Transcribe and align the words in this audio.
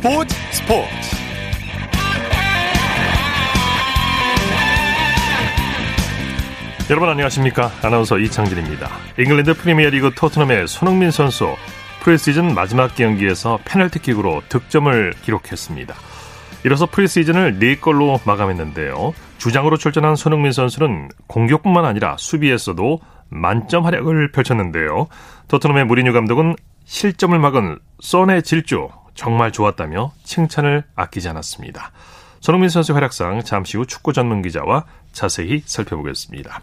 스포츠 0.00 0.34
스포츠. 0.52 0.88
여러분 6.88 7.10
안녕하십니까? 7.10 7.70
아나운서 7.82 8.18
이창진입니다. 8.18 8.88
잉글랜드 9.18 9.52
프리미어리그 9.52 10.12
토트넘의 10.16 10.68
손흥민 10.68 11.10
선수 11.10 11.54
프리시즌 12.02 12.54
마지막 12.54 12.94
경기에서 12.94 13.58
페널티킥으로 13.66 14.44
득점을 14.48 15.12
기록했습니다. 15.20 15.94
이로써 16.64 16.86
프리시즌을 16.86 17.58
4골로 17.58 18.20
마감했는데요. 18.24 19.12
주장으로 19.36 19.76
출전한 19.76 20.16
손흥민 20.16 20.52
선수는 20.52 21.10
공격뿐만 21.26 21.84
아니라 21.84 22.16
수비에서도 22.18 23.00
만점 23.28 23.84
활약을 23.84 24.32
펼쳤는데요. 24.32 25.08
토트넘의 25.48 25.84
무리뉴 25.84 26.14
감독은 26.14 26.56
실점을 26.86 27.38
막은 27.38 27.78
썬의 28.00 28.42
질주 28.44 28.88
정말 29.14 29.52
좋았다며 29.52 30.12
칭찬을 30.24 30.84
아끼지 30.94 31.28
않았습니다. 31.28 31.92
손흥민 32.40 32.70
선수 32.70 32.94
활약상 32.94 33.42
잠시 33.44 33.76
후 33.76 33.86
축구 33.86 34.12
전문 34.12 34.42
기자와 34.42 34.84
자세히 35.12 35.62
살펴보겠습니다. 35.64 36.60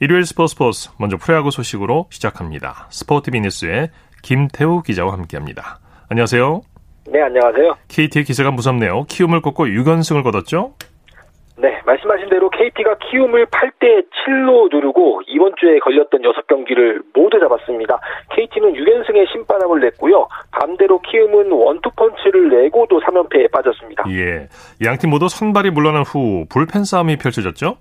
일요일 0.00 0.24
스포츠 0.24 0.52
스포츠 0.52 0.90
먼저 0.98 1.16
프로야구 1.16 1.50
소식으로 1.50 2.06
시작합니다. 2.10 2.86
스포티비 2.90 3.40
뉴스의 3.40 3.90
김태우 4.22 4.82
기자와 4.82 5.12
함께합니다. 5.14 5.80
안녕하세요. 6.08 6.62
네, 7.10 7.22
안녕하세요. 7.22 7.74
KT의 7.88 8.24
기세가 8.24 8.50
무섭네요. 8.52 9.04
키움을 9.04 9.42
꺾고 9.42 9.66
6연승을 9.66 10.22
거뒀죠? 10.22 10.74
네, 11.60 11.80
말씀하신 11.84 12.28
대로 12.28 12.48
KT가 12.50 12.96
키움을 13.10 13.46
8대 13.46 14.06
7로 14.10 14.72
누르고 14.72 15.22
이번 15.26 15.54
주에 15.58 15.80
걸렸던 15.80 16.22
6경기를 16.22 17.02
모두 17.12 17.40
잡았습니다. 17.40 17.98
KT는 18.30 18.74
6연승의 18.74 19.26
신바람을 19.32 19.80
냈고요. 19.80 20.28
반대로 20.52 21.00
키움은 21.00 21.50
원투펀치를 21.50 22.48
내고도 22.50 23.00
3연패에 23.00 23.50
빠졌습니다. 23.50 24.04
예. 24.10 24.48
양팀 24.84 25.10
모두 25.10 25.28
선발이 25.28 25.70
물러난 25.70 26.02
후 26.02 26.46
불펜 26.48 26.84
싸움이 26.84 27.16
펼쳐졌죠? 27.16 27.76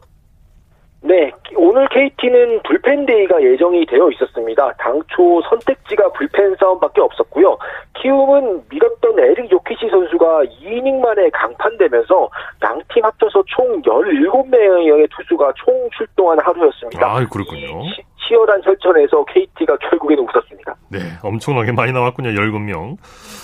네, 1.02 1.32
오늘 1.56 1.88
KT는 1.90 2.64
불펜 2.64 3.06
데이가 3.06 3.42
예정이 3.42 3.86
되어 3.86 4.10
있었습니다. 4.12 4.74
당초 4.80 5.42
선택지가 5.50 6.12
불펜 6.14 6.56
싸움밖에 6.60 7.02
없었고요. 7.02 7.58
키움은 8.02 8.64
믿었던 8.70 9.20
에릭 9.20 9.52
요키시 9.52 9.90
선수가 9.90 10.44
2이닝 10.46 11.00
만에 11.00 11.30
강판되면서 11.30 12.30
양팀 12.64 13.06
합쳐서 13.06 13.44
총 13.48 13.82
17명의 13.84 15.08
투수가 15.16 15.54
총 15.56 15.90
출동한 15.96 16.40
하루였습니다. 16.40 17.06
아, 17.06 17.26
그렇군요. 17.32 17.84
치, 17.84 18.04
치열한 18.28 18.62
혈전에서 18.64 19.24
KT가 19.26 19.78
결국에는 19.78 20.24
웃었습니다. 20.24 20.76
네, 20.90 21.00
엄청나게 21.24 21.72
많이 21.74 21.92
나왔군요. 21.94 22.32
17명. 22.32 22.98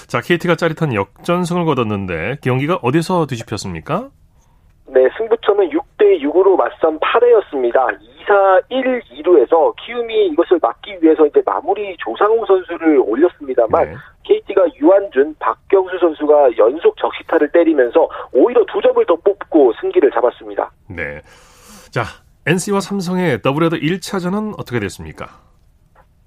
자, 0.07 0.21
KT가 0.21 0.55
짜릿한 0.55 0.93
역전승을 0.93 1.65
거뒀는데 1.65 2.37
경기가 2.41 2.79
어디서 2.81 3.27
뒤집혔습니까? 3.27 4.09
네, 4.87 5.07
승부처는 5.17 5.69
6대 5.69 6.21
6으로 6.21 6.55
맞선 6.57 6.99
8회였습니다. 6.99 7.97
2사 7.97 8.61
1, 8.69 9.01
2루에서 9.01 9.73
키움이 9.77 10.27
이것을 10.27 10.59
막기 10.61 10.97
위해서 11.01 11.25
이제 11.25 11.41
마무리 11.45 11.95
조상우 11.97 12.45
선수를 12.45 12.99
올렸습니다만 13.73 13.89
네. 13.89 13.95
KT가 14.23 14.65
유한준, 14.79 15.35
박경수 15.39 15.97
선수가 15.99 16.57
연속 16.57 16.95
적시타를 16.97 17.51
때리면서 17.51 18.07
오히려 18.31 18.63
두 18.71 18.79
점을 18.81 19.03
더 19.05 19.15
뽑고 19.15 19.73
승기를 19.81 20.11
잡았습니다. 20.11 20.71
네. 20.87 21.21
자, 21.91 22.03
NC와 22.45 22.79
삼성의 22.79 23.41
더블헤더 23.41 23.77
1차전은 23.77 24.53
어떻게 24.57 24.79
됐습니까? 24.79 25.27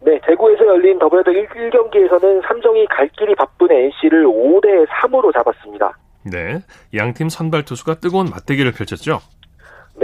네, 0.01 0.21
대구에서 0.27 0.67
열린 0.67 0.99
더블헤더 0.99 1.31
1경기에서는 1.31 2.47
삼성이 2.47 2.87
갈 2.87 3.09
길이 3.09 3.35
바쁜 3.35 3.71
NC를 3.71 4.27
5대 4.27 4.87
3으로 4.89 5.33
잡았습니다. 5.33 5.97
네. 6.25 6.61
양팀 6.95 7.29
선발 7.29 7.65
투수가 7.65 7.95
뜨거운 8.01 8.27
맞대결을 8.27 8.73
펼쳤죠? 8.73 9.21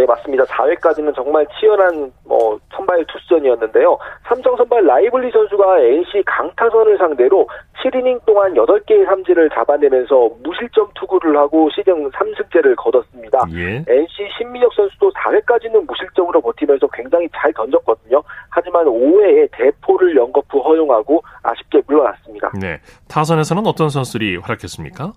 네, 0.03 0.07
맞습니다. 0.07 0.45
4회까지는 0.47 1.15
정말 1.15 1.47
치열한 1.59 2.13
뭐 2.25 2.59
선발 2.75 3.05
투수전이었는데요. 3.07 3.97
삼성 4.27 4.57
선발 4.57 4.85
라이블리 4.85 5.31
선수가 5.31 5.79
NC 5.79 6.25
강타선을 6.27 6.99
상대로 6.99 7.49
7이닝 7.85 8.25
동안 8.27 8.53
8개의 8.55 9.07
삼진을 9.07 9.51
잡아내면서 9.51 10.29
무실점 10.43 10.89
투구를 10.97 11.37
하고 11.37 11.71
시즌 11.71 12.11
3승째를 12.11 12.75
거뒀습니다. 12.77 13.45
예. 13.53 13.85
NC 13.87 14.29
신민혁 14.39 14.75
선수도 14.75 15.13
4회까지는 15.13 15.87
무실점으로 15.87 16.41
버티면서 16.41 16.89
굉장히 16.93 17.29
잘 17.37 17.53
던졌거든요. 17.53 18.21
하지만 18.51 18.85
5회에 18.87 19.49
대포를 19.53 20.17
연거푸 20.17 20.59
허용하고 20.59 21.23
아쉽게 21.45 21.83
물러났습니다. 21.87 22.51
네. 22.61 22.81
타선에서는 23.09 23.65
어떤 23.67 23.89
선수들이 23.89 24.39
활약했습니까? 24.39 25.13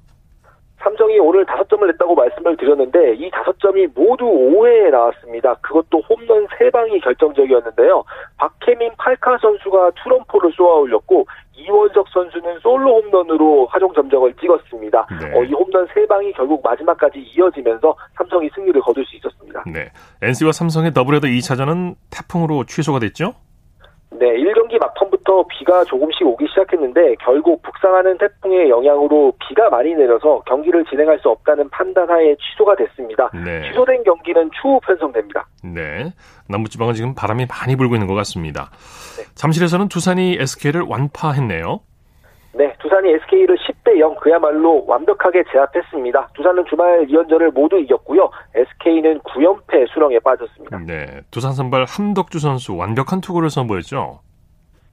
삼성이 0.85 1.17
오늘 1.17 1.43
다섯 1.45 1.67
점을 1.67 1.85
냈다고 1.87 2.13
말씀을 2.13 2.55
드렸는데 2.57 3.15
이 3.15 3.31
다섯 3.31 3.59
점이 3.59 3.87
모두 3.95 4.25
5회에 4.25 4.91
나왔습니다. 4.91 5.55
그것도 5.55 5.99
홈런 6.07 6.45
3방이 6.45 7.03
결정적이었는데요. 7.03 8.03
박혜민 8.37 8.91
팔카 8.99 9.39
선수가 9.39 9.91
투런포를 10.03 10.51
쏘아 10.55 10.75
올렸고 10.81 11.25
이원석 11.55 12.07
선수는 12.09 12.59
솔로 12.59 13.01
홈런으로 13.01 13.67
하종 13.71 13.93
점적을 13.93 14.35
찍었습니다. 14.35 15.07
네. 15.21 15.33
어, 15.35 15.43
이 15.43 15.53
홈런 15.53 15.87
3방이 15.87 16.35
결국 16.35 16.61
마지막까지 16.63 17.17
이어지면서 17.19 17.95
삼성이 18.15 18.47
승리를 18.53 18.79
거둘 18.81 19.03
수 19.05 19.15
있었습니다. 19.15 19.63
네. 19.65 19.89
NC와 20.21 20.51
삼성의 20.51 20.93
더블헤더 20.93 21.27
2차전은 21.27 21.95
태풍으로 22.11 22.65
취소가 22.65 22.99
됐죠? 22.99 23.33
네, 24.19 24.37
1경기 24.37 24.79
막판부터 24.79 25.45
비가 25.47 25.83
조금씩 25.83 26.25
오기 26.25 26.47
시작했는데 26.49 27.15
결국 27.21 27.61
북상하는 27.61 28.17
태풍의 28.17 28.69
영향으로 28.69 29.33
비가 29.47 29.69
많이 29.69 29.93
내려서 29.93 30.41
경기를 30.47 30.85
진행할 30.85 31.19
수 31.19 31.29
없다는 31.29 31.69
판단하에 31.69 32.35
취소가 32.35 32.75
됐습니다. 32.75 33.29
네. 33.33 33.69
취소된 33.69 34.03
경기는 34.03 34.49
추후 34.61 34.79
편성됩니다. 34.81 35.47
네. 35.63 36.13
남부지방은 36.47 36.93
지금 36.93 37.15
바람이 37.15 37.47
많이 37.47 37.75
불고 37.75 37.95
있는 37.95 38.07
것 38.07 38.13
같습니다. 38.15 38.69
네. 39.17 39.23
잠실에서는 39.35 39.87
두산이 39.89 40.37
SK를 40.39 40.81
완파했네요. 40.87 41.81
네, 42.57 42.73
두산이 42.79 43.11
SK를 43.11 43.57
10대 43.57 43.99
0 43.99 44.15
그야말로 44.15 44.85
완벽하게 44.87 45.43
제압했습니다. 45.51 46.29
두산은 46.35 46.63
주말 46.69 47.05
2연전을 47.07 47.53
모두 47.53 47.77
이겼고요. 47.77 48.29
SK는 48.55 49.19
9연패 49.19 49.91
수렁에 49.93 50.19
빠졌습니다. 50.19 50.79
네. 50.87 51.21
두산 51.31 51.51
선발 51.51 51.83
함덕주 51.85 52.39
선수 52.39 52.77
완벽한 52.77 53.19
투구를 53.19 53.49
선보였죠? 53.49 54.19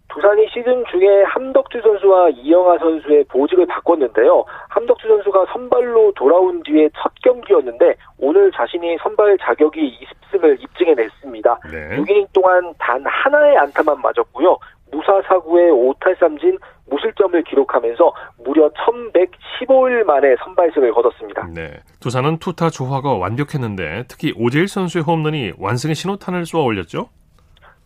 두산이 0.09 0.47
시즌 0.53 0.85
중에 0.91 1.23
함덕주 1.23 1.81
선수와 1.81 2.31
이영하 2.31 2.79
선수의 2.79 3.25
보직을 3.25 3.65
바꿨는데요. 3.67 4.45
함덕주 4.69 5.07
선수가 5.07 5.47
선발로 5.53 6.13
돌아온 6.17 6.63
뒤에 6.65 6.91
첫 7.01 7.13
경기였는데 7.23 7.95
오늘 8.19 8.51
자신이 8.53 8.99
선발 9.03 9.39
자격이 9.39 10.07
20승을 10.33 10.61
입증해냈습니다. 10.61 11.59
네. 11.71 11.97
6이닝 11.97 12.27
동안 12.35 12.75
단 12.79 13.03
하나의 13.07 13.57
안타만 13.57 14.01
맞았고요. 14.03 14.59
무사 14.91 15.23
사구에 15.23 15.71
5탈 15.71 16.19
삼진 16.19 16.59
무실점을 16.93 17.43
기록하면서 17.45 18.13
무려 18.45 18.71
1115일 18.71 20.05
만에 20.05 20.37
선발승을 20.45 20.93
거뒀습니다. 20.93 21.49
네. 21.55 21.79
두산은 22.01 22.39
투타 22.39 22.71
조화가 22.71 23.15
완벽했는데 23.15 24.05
특히 24.09 24.33
오재일 24.37 24.69
선수의 24.69 25.05
홈런이 25.05 25.53
완승의 25.59 25.95
신호탄을 25.95 26.45
쏘아 26.45 26.63
올렸죠? 26.63 27.09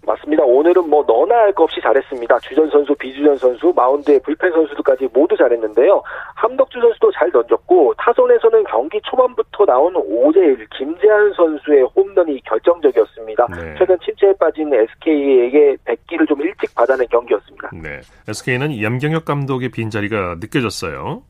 맞습니다. 0.06 0.44
오늘은 0.44 0.88
뭐 0.88 1.04
너나 1.06 1.34
할 1.34 1.52
것 1.52 1.64
없이 1.64 1.80
잘했습니다. 1.82 2.38
주전 2.40 2.70
선수, 2.70 2.94
비주전 2.94 3.36
선수, 3.36 3.72
마운드의 3.74 4.20
불펜 4.20 4.52
선수들까지 4.52 5.08
모두 5.12 5.36
잘했는데요. 5.36 6.02
함덕주 6.34 6.80
선수도 6.80 7.10
잘 7.12 7.30
던졌고 7.32 7.94
타선에서는 7.98 8.64
경기 8.64 9.00
초반부터 9.02 9.64
나온 9.64 9.96
오재일, 9.96 10.66
김재한 10.76 11.32
선수의 11.32 11.82
홈런이 11.96 12.40
결정적이었습니다. 12.44 13.46
네. 13.50 13.74
최근 13.78 13.98
침체에 14.04 14.32
빠진 14.38 14.72
SK에게 14.72 15.76
100기를 15.84 16.28
좀 16.28 16.40
일찍 16.40 16.74
받아낸 16.74 17.06
경기였습니다. 17.08 17.70
네. 17.72 18.00
SK는 18.28 18.80
염경엽 18.80 19.24
감독의 19.24 19.70
빈자리가 19.70 20.36
느껴졌어요. 20.40 21.22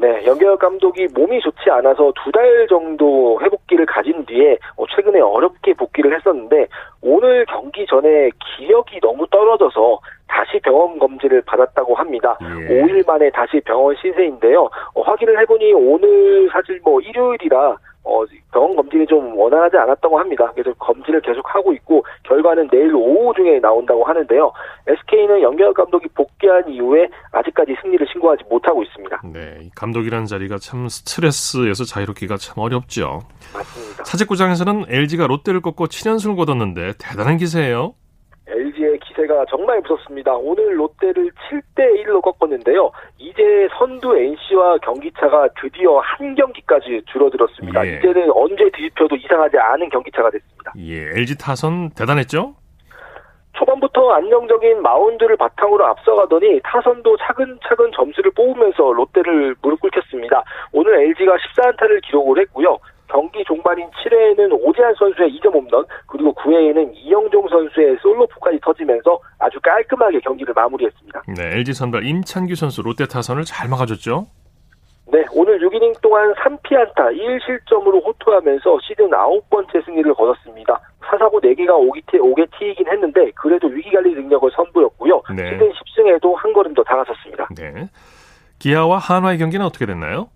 네, 0.00 0.24
연결 0.26 0.56
감독이 0.56 1.08
몸이 1.12 1.40
좋지 1.40 1.70
않아서 1.70 2.12
두 2.24 2.30
달 2.30 2.66
정도 2.68 3.40
회복기를 3.42 3.86
가진 3.86 4.24
뒤에 4.26 4.58
어, 4.76 4.84
최근에 4.94 5.18
어렵게 5.20 5.74
복귀를 5.74 6.14
했었는데 6.14 6.66
오늘 7.02 7.44
경기 7.46 7.84
전에 7.86 8.30
기력이 8.56 9.00
너무 9.00 9.26
떨어져서 9.28 9.98
다시 10.28 10.60
병원 10.60 10.98
검진을 10.98 11.42
받았다고 11.42 11.94
합니다. 11.94 12.36
예. 12.42 12.82
5일 12.82 13.06
만에 13.06 13.30
다시 13.30 13.60
병원 13.64 13.96
신세인데요. 13.96 14.68
어, 14.94 15.02
확인을 15.02 15.40
해보니 15.40 15.72
오늘 15.72 16.48
사실 16.52 16.80
뭐 16.84 17.00
일요일이라 17.00 17.76
어, 18.08 18.24
병원 18.52 18.74
검진이 18.76 19.06
좀 19.06 19.36
원활하지 19.38 19.76
않았다고 19.76 20.18
합니다. 20.18 20.50
그래서 20.54 20.72
검진을 20.78 21.20
계속 21.20 21.44
하고 21.54 21.72
있고 21.74 22.02
결과는 22.24 22.68
내일 22.68 22.94
오후 22.94 23.34
중에 23.34 23.60
나온다고 23.60 24.02
하는데요. 24.04 24.50
SK는 24.86 25.42
연결 25.42 25.74
감독이 25.74 26.08
복귀한 26.08 26.66
이후에 26.68 27.08
아직까지 27.32 27.76
승리를 27.82 28.06
신고하지 28.10 28.44
못하고 28.48 28.82
있습니다. 28.82 29.20
네. 29.32 29.58
이 29.62 29.70
감독이라는 29.74 30.24
자리가 30.24 30.56
참 30.58 30.88
스트레스에서 30.88 31.84
자유롭기가 31.84 32.38
참 32.38 32.62
어렵죠. 32.62 33.20
맞습니다. 33.52 34.04
사직구장에서는 34.04 34.86
LG가 34.88 35.26
롯데를 35.26 35.60
꺾고 35.60 35.86
7연승을 35.86 36.36
거뒀는데 36.36 36.94
대단한 36.98 37.36
기세예요. 37.36 37.94
기세가 39.18 39.46
정말 39.50 39.80
무섭습니다. 39.80 40.34
오늘 40.34 40.78
롯데를 40.78 41.30
7대 41.50 42.04
1로 42.04 42.22
꺾었는데요. 42.22 42.92
이제 43.18 43.68
선두 43.76 44.16
NC와 44.16 44.78
경기차가 44.78 45.48
드디어 45.60 45.98
한 45.98 46.34
경기까지 46.36 47.02
줄어들었습니다. 47.10 47.86
예. 47.86 47.98
이제는 47.98 48.30
언제 48.32 48.70
뒤집혀도 48.70 49.16
이상하지 49.16 49.58
않은 49.58 49.88
경기차가 49.90 50.30
됐습니다. 50.30 50.72
예, 50.78 51.10
LG 51.18 51.36
타선 51.38 51.90
대단했죠? 51.90 52.54
초반부터 53.54 54.12
안정적인 54.12 54.82
마운드를 54.82 55.36
바탕으로 55.36 55.84
앞서가더니 55.86 56.60
타선도 56.62 57.16
차근차근 57.16 57.90
점수를 57.92 58.30
뽑으면서 58.30 58.92
롯데를 58.92 59.56
무릎 59.62 59.80
꿇겠습니다. 59.80 60.44
오늘 60.72 61.02
LG가 61.02 61.36
14안타를 61.36 62.00
기록을 62.06 62.40
했고요. 62.42 62.78
경기 63.08 63.42
종반인 63.44 63.88
7회에는 63.90 64.58
오재한 64.60 64.94
선수의 64.94 65.30
2점 65.38 65.54
홈런 65.54 65.84
그리고 66.06 66.32
9회에는 66.34 66.92
이영종 66.94 67.48
선수의 67.48 67.96
솔로포까지 68.02 68.58
터지면서 68.60 69.18
아주 69.38 69.58
깔끔하게 69.60 70.20
경기를 70.20 70.54
마무리했습니다. 70.54 71.22
네, 71.36 71.56
LG 71.56 71.72
선발 71.72 72.04
임찬규 72.04 72.54
선수 72.54 72.82
롯데 72.82 73.06
타선을 73.06 73.44
잘 73.44 73.68
막아줬죠. 73.68 74.26
네, 75.10 75.24
오늘 75.32 75.58
6이닝 75.60 76.00
동안 76.02 76.34
3피안타 76.34 77.16
1실점으로 77.16 78.04
호투하면서 78.04 78.78
시즌 78.82 79.08
9번째 79.08 79.84
승리를 79.84 80.14
거뒀습니다. 80.14 80.78
사사고 81.10 81.40
4개가 81.40 81.70
5개, 81.70 82.20
5개 82.20 82.46
튀긴 82.58 82.86
했는데 82.86 83.30
그래도 83.34 83.68
위기관리 83.68 84.12
능력을 84.14 84.50
선보였고요. 84.54 85.22
네. 85.34 85.50
시즌 85.50 85.72
10승에도 85.72 86.34
한 86.34 86.52
걸음 86.52 86.74
더 86.74 86.82
다가섰습니다. 86.84 87.48
네. 87.56 87.88
기아와 88.58 88.98
한화의 88.98 89.38
경기는 89.38 89.64
어떻게 89.64 89.86
됐나요? 89.86 90.28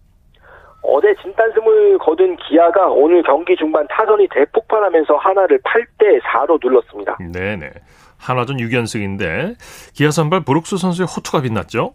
어제 0.82 1.14
진단승을 1.22 1.98
거둔 1.98 2.36
기아가 2.36 2.86
오늘 2.88 3.22
경기 3.22 3.56
중반 3.56 3.86
타선이 3.88 4.28
대폭발하면서 4.28 5.14
하나를 5.14 5.60
8대 5.60 6.20
4로 6.22 6.58
눌렀습니다. 6.62 7.18
네네. 7.32 7.70
한화전 8.18 8.56
6연승인데 8.56 9.56
기아 9.94 10.10
선발 10.10 10.44
브룩스 10.44 10.76
선수의 10.76 11.06
호투가 11.06 11.42
빛났죠? 11.42 11.94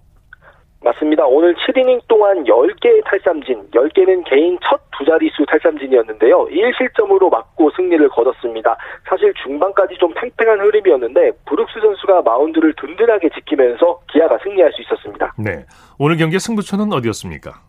맞습니다. 0.83 1.25
오늘 1.25 1.55
7이닝 1.55 2.01
동안 2.07 2.43
10개의 2.43 3.03
탈삼진, 3.05 3.71
10개는 3.71 4.23
개인 4.29 4.57
첫 4.61 4.87
두 4.97 5.05
자릿수 5.05 5.45
탈삼진이었는데요. 5.47 6.47
1실점으로 6.47 7.29
맞고 7.29 7.69
승리를 7.75 8.09
거뒀습니다. 8.09 8.75
사실 9.07 9.31
중반까지 9.43 9.95
좀 9.99 10.11
팽팽한 10.15 10.59
흐름이었는데 10.59 11.31
브룩스 11.45 11.79
선수가 11.79 12.23
마운드를 12.23 12.73
든든하게 12.75 13.29
지키면서 13.29 13.99
기아가 14.11 14.37
승리할 14.43 14.71
수 14.73 14.81
있었습니다. 14.81 15.33
네. 15.37 15.65
오늘 15.99 16.17
경기의 16.17 16.39
승부처는 16.39 16.91
어디였습니까? 16.93 17.61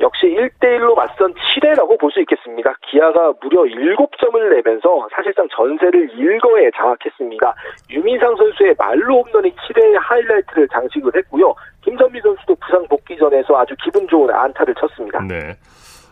역시 0.00 0.26
1대1로 0.26 0.94
맞선 0.96 1.34
7회라고 1.34 1.98
볼 2.00 2.10
수 2.14 2.20
있겠습니다. 2.20 2.74
기아가 2.88 3.32
무려 3.42 3.62
7점을 3.62 4.38
내면서 4.54 5.08
사실상 5.14 5.48
전세를 5.50 6.10
1거에 6.16 6.72
장악했습니다. 6.76 7.54
유민상 7.90 8.36
선수의 8.36 8.74
말로 8.78 9.22
홈런이 9.22 9.52
7회 9.54 9.96
하이라이트를 10.00 10.68
장식을 10.68 11.12
했고요. 11.16 11.54
김선미 11.82 12.20
선수도 12.20 12.54
부상 12.56 12.86
복귀 12.88 13.16
전에서 13.16 13.56
아주 13.56 13.74
기분 13.82 14.06
좋은 14.08 14.30
안타를 14.30 14.74
쳤습니다. 14.74 15.20
네. 15.26 15.54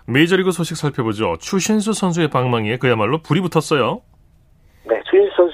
메이저리그 0.07 0.51
소식 0.51 0.77
살펴보죠. 0.77 1.37
추신수 1.39 1.93
선수의 1.93 2.29
방망이에 2.29 2.79
그야말로 2.79 3.19
불이 3.23 3.41
붙었어요. 3.41 4.03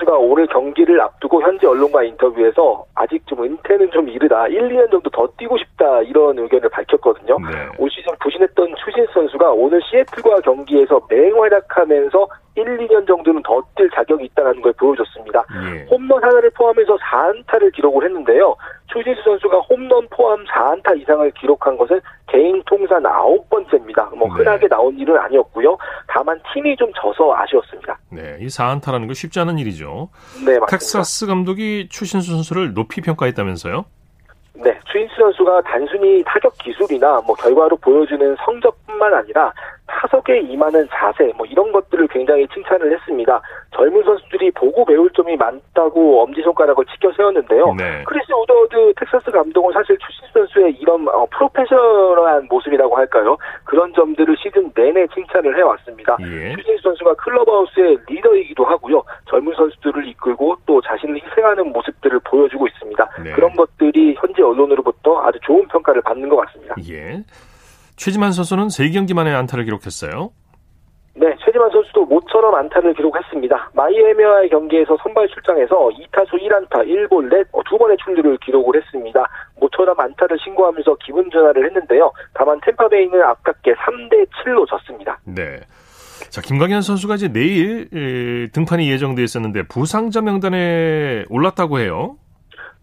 네, 0.08 0.12
선수가 0.12 0.16
오늘 0.18 0.46
경기를 0.46 1.00
앞두고 1.00 1.42
현지 1.42 1.66
언론과 1.66 2.02
인터뷰에서 2.04 2.84
아직 2.94 3.24
좀 3.26 3.42
은퇴는 3.44 3.90
좀 3.90 4.08
이르다. 4.08 4.48
1, 4.48 4.68
2년 4.68 4.90
정도 4.90 5.10
더 5.10 5.28
뛰고 5.36 5.58
싶다. 5.58 6.00
이런 6.02 6.38
의견을 6.38 6.70
밝혔거든요. 6.70 7.36
네. 7.38 7.68
올 7.78 7.90
시즌 7.90 8.12
부진했던 8.20 8.74
추신수 8.82 9.12
선수가 9.12 9.52
오늘 9.52 9.80
시애틀과 9.82 10.40
경기에서 10.40 11.00
맹활약하면서 11.10 12.26
1, 12.56 12.64
2년 12.78 13.06
정도는 13.06 13.42
더 13.42 13.62
뛸 13.76 13.88
자격이 13.94 14.24
있다는 14.24 14.62
걸 14.62 14.72
보여줬습니다. 14.72 15.44
예. 15.66 15.86
홈런 15.90 16.22
하나를 16.22 16.50
포함해서 16.50 16.96
4안타를 16.96 17.72
기록을 17.74 18.04
했는데요. 18.04 18.56
추신수 18.92 19.22
선수가 19.22 19.58
홈런 19.60 20.08
포함 20.10 20.42
4안타 20.44 20.98
이상을 21.00 21.30
기록한 21.32 21.76
것은 21.76 22.00
개인 22.26 22.62
통산 22.66 23.04
아홉 23.06 23.48
번째입니다. 23.50 24.10
뭐 24.16 24.28
네. 24.28 24.34
흔하게 24.38 24.68
나온 24.68 24.98
일은 24.98 25.16
아니었고요. 25.18 25.76
다만 26.08 26.40
팀이 26.52 26.76
좀 26.76 26.90
져서 26.94 27.36
아쉬웠습니다. 27.36 27.97
네, 28.10 28.38
이 28.40 28.46
4안타라는 28.46 29.06
거 29.06 29.14
쉽지 29.14 29.38
않은 29.40 29.58
일이죠. 29.58 30.08
네, 30.36 30.58
맞습니다. 30.58 30.66
텍사스 30.66 31.26
감독이 31.26 31.88
추신수 31.90 32.30
선수를 32.32 32.72
높이 32.74 33.00
평가했다면서요? 33.00 33.84
네, 34.54 34.78
추인수 34.90 35.14
선수가 35.16 35.62
단순히 35.62 36.24
타격 36.24 36.56
기술이나 36.58 37.20
뭐 37.26 37.34
결과로 37.36 37.76
보여주는 37.76 38.36
성적뿐만 38.44 39.14
아니라 39.14 39.52
타석에 39.88 40.40
임하는 40.40 40.86
자세 40.92 41.32
뭐 41.36 41.46
이런 41.46 41.72
것들을 41.72 42.06
굉장히 42.08 42.46
칭찬을 42.48 42.92
했습니다. 42.92 43.40
젊은 43.74 44.02
선수들이 44.04 44.50
보고 44.52 44.84
배울 44.84 45.10
점이 45.10 45.36
많다고 45.36 46.22
엄지손가락을 46.22 46.84
치켜 46.86 47.12
세웠는데요. 47.12 47.74
네. 47.74 48.04
크리스 48.06 48.32
우드워드 48.32 48.94
텍사스 48.96 49.30
감독은 49.30 49.72
사실 49.72 49.96
추신수 49.98 50.26
선수의 50.32 50.74
이런 50.74 51.08
어, 51.08 51.26
프로페셔널한 51.30 52.46
모습이라고 52.50 52.96
할까요? 52.96 53.36
그런 53.64 53.92
점들을 53.94 54.36
시즌 54.36 54.70
내내 54.74 55.06
칭찬을 55.08 55.56
해왔습니다. 55.56 56.16
예. 56.20 56.54
추신수 56.56 56.78
선수가 56.82 57.14
클럽하우스의 57.14 57.98
리더이기도 58.08 58.64
하고요. 58.64 59.02
젊은 59.28 59.54
선수들을 59.54 60.06
이끌고 60.08 60.56
또 60.66 60.80
자신을 60.82 61.20
희생하는 61.22 61.72
모습들을 61.72 62.20
보여주고 62.24 62.66
있습니다. 62.66 63.08
네. 63.24 63.32
그런 63.32 63.54
것들이 63.56 64.14
현지 64.18 64.42
언론으로부터 64.42 65.22
아주 65.22 65.38
좋은 65.42 65.66
평가를 65.68 66.02
받는 66.02 66.28
것 66.28 66.36
같습니다. 66.36 66.74
예. 66.88 67.22
최지만 67.98 68.32
선수는 68.32 68.68
3경기 68.68 69.12
만에 69.12 69.34
안타를 69.34 69.64
기록했어요. 69.64 70.30
네, 71.14 71.34
최지만 71.44 71.68
선수도 71.72 72.06
모처럼 72.06 72.54
안타를 72.54 72.94
기록했습니다. 72.94 73.70
마이애미와의 73.74 74.50
경기에서 74.50 74.96
선발 75.02 75.26
출장해서 75.28 75.90
2타수 75.90 76.40
1안타 76.40 76.86
1볼 76.86 77.28
넷 77.28 77.46
두 77.68 77.76
번의 77.76 77.96
출루를 78.02 78.38
기록을 78.38 78.80
했습니다. 78.80 79.24
모처럼 79.60 79.98
안타를 79.98 80.38
신고하면서 80.42 80.96
기분 81.04 81.28
전환을 81.30 81.66
했는데요. 81.66 82.12
다만 82.34 82.58
템파베이는 82.64 83.20
아깝게 83.20 83.74
3대 83.74 84.26
7로 84.44 84.66
졌습니다. 84.68 85.18
네. 85.24 85.60
자, 86.30 86.40
김광현 86.40 86.82
선수가 86.82 87.16
이제 87.16 87.28
내일 87.32 88.50
등판이 88.52 88.88
예정돼 88.90 89.22
있었는데 89.24 89.64
부상자 89.64 90.20
명단에 90.20 91.24
올랐다고 91.28 91.80
해요. 91.80 92.16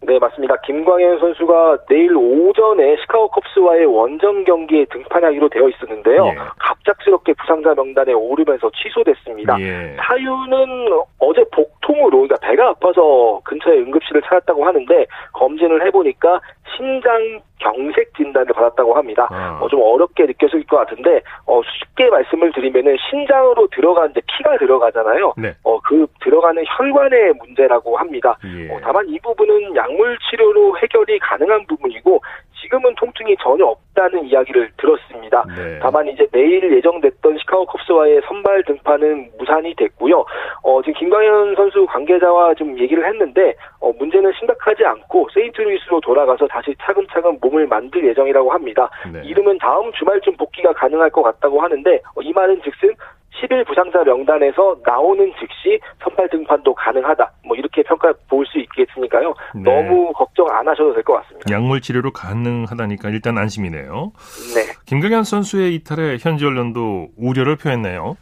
네, 0.05 0.19
맞습니다. 0.19 0.55
김광현 0.57 1.19
선수가 1.19 1.85
내일 1.89 2.15
오전에 2.15 2.95
시카고 3.01 3.29
컵스와의 3.29 3.85
원정 3.85 4.43
경기에 4.43 4.85
등판하기로 4.85 5.49
되어 5.49 5.67
있었는데요. 5.69 6.27
예. 6.27 6.35
갑작스럽게 6.59 7.33
부상자 7.33 7.73
명단에 7.73 8.13
오르면서 8.13 8.69
취소됐습니다. 8.71 9.59
예. 9.59 9.95
사유는 9.97 10.91
어제 11.19 11.43
복통으로, 11.51 12.27
그러니까 12.27 12.35
배가 12.41 12.69
아파서 12.69 13.41
근처에 13.43 13.79
응급실을 13.79 14.21
찾았다고 14.21 14.65
하는데 14.65 15.05
검진을 15.33 15.85
해보니까 15.87 16.39
신장 16.75 17.41
경색 17.59 18.13
진단을 18.15 18.53
받았다고 18.53 18.93
합니다. 18.95 19.27
아. 19.31 19.59
어, 19.61 19.67
좀 19.67 19.81
어렵게 19.81 20.25
느껴질 20.25 20.65
것 20.67 20.77
같은데 20.77 21.21
어, 21.45 21.61
쉽게 21.63 22.09
말씀을 22.09 22.51
드리면은 22.53 22.95
신장으로 23.09 23.67
들어간 23.71 24.11
이제 24.11 24.21
피가 24.27 24.57
들어가잖아요. 24.57 25.33
네. 25.37 25.53
어, 25.63 25.79
그 25.81 26.05
들어가는 26.21 26.63
혈관의 26.77 27.33
문제라고 27.39 27.97
합니다. 27.97 28.37
예. 28.45 28.69
어, 28.71 28.79
다만 28.83 29.07
이 29.07 29.19
부분은 29.19 29.75
약물 29.75 30.17
치료로 30.29 30.77
해결이 30.77 31.19
가능한 31.19 31.65
부분이고 31.67 32.21
지금은 32.65 32.95
통증이 32.95 33.35
전혀 33.41 33.65
없다는 33.65 34.25
이야기를 34.25 34.71
들었습니다. 34.77 35.45
네. 35.55 35.79
다만 35.81 36.07
이제 36.07 36.27
내일 36.31 36.75
예정됐던 36.75 37.37
시카고 37.37 37.65
컵스와의 37.65 38.21
선발 38.27 38.63
등판은 38.63 39.29
무산이 39.37 39.75
됐고요. 39.75 40.25
어, 40.63 40.81
지금 40.81 40.93
김광현 40.99 41.55
선수 41.55 41.85
관계자와 41.85 42.55
좀 42.55 42.77
얘기를 42.79 43.05
했는데 43.05 43.53
어, 43.79 43.91
문제는 43.99 44.31
심각하지 44.39 44.83
않고 44.83 45.29
세인트루이스로 45.33 46.01
돌아가서 46.01 46.47
다시 46.47 46.75
차근차근 46.81 47.37
몸을 47.41 47.67
만들 47.67 48.05
예정이라고 48.07 48.51
합니다. 48.51 48.89
네. 49.13 49.21
이름은 49.23 49.59
다음 49.59 49.91
주말쯤 49.93 50.37
복귀가 50.37 50.73
가능할 50.73 51.11
것 51.11 51.21
같다고 51.21 51.61
하는데 51.61 52.01
어, 52.15 52.21
이 52.21 52.33
말은 52.33 52.61
즉슨 52.63 52.93
10일 53.41 53.65
부상자 53.67 54.03
명단에서 54.03 54.77
나오는 54.85 55.31
즉시 55.39 55.79
선발 56.03 56.29
등판도 56.29 56.73
가능하다. 56.73 57.31
뭐 57.45 57.55
이렇게 57.57 57.83
평가 57.83 58.13
볼 58.29 58.45
수 58.45 58.59
있겠으니까요. 58.59 59.33
네. 59.55 59.63
너무 59.63 60.11
걱정 60.13 60.47
안 60.49 60.67
하셔도 60.67 60.93
될 60.93 61.03
것 61.03 61.13
같습니다. 61.23 61.51
약물 61.53 61.81
치료로 61.81 62.11
가능하다니까 62.11 63.09
일단 63.09 63.37
안심이네요. 63.37 64.11
네. 64.55 64.61
김경현 64.85 65.23
선수의 65.23 65.73
이탈에 65.75 66.17
현지 66.19 66.45
언론도 66.45 67.09
우려를 67.17 67.55
표했네요. 67.57 68.15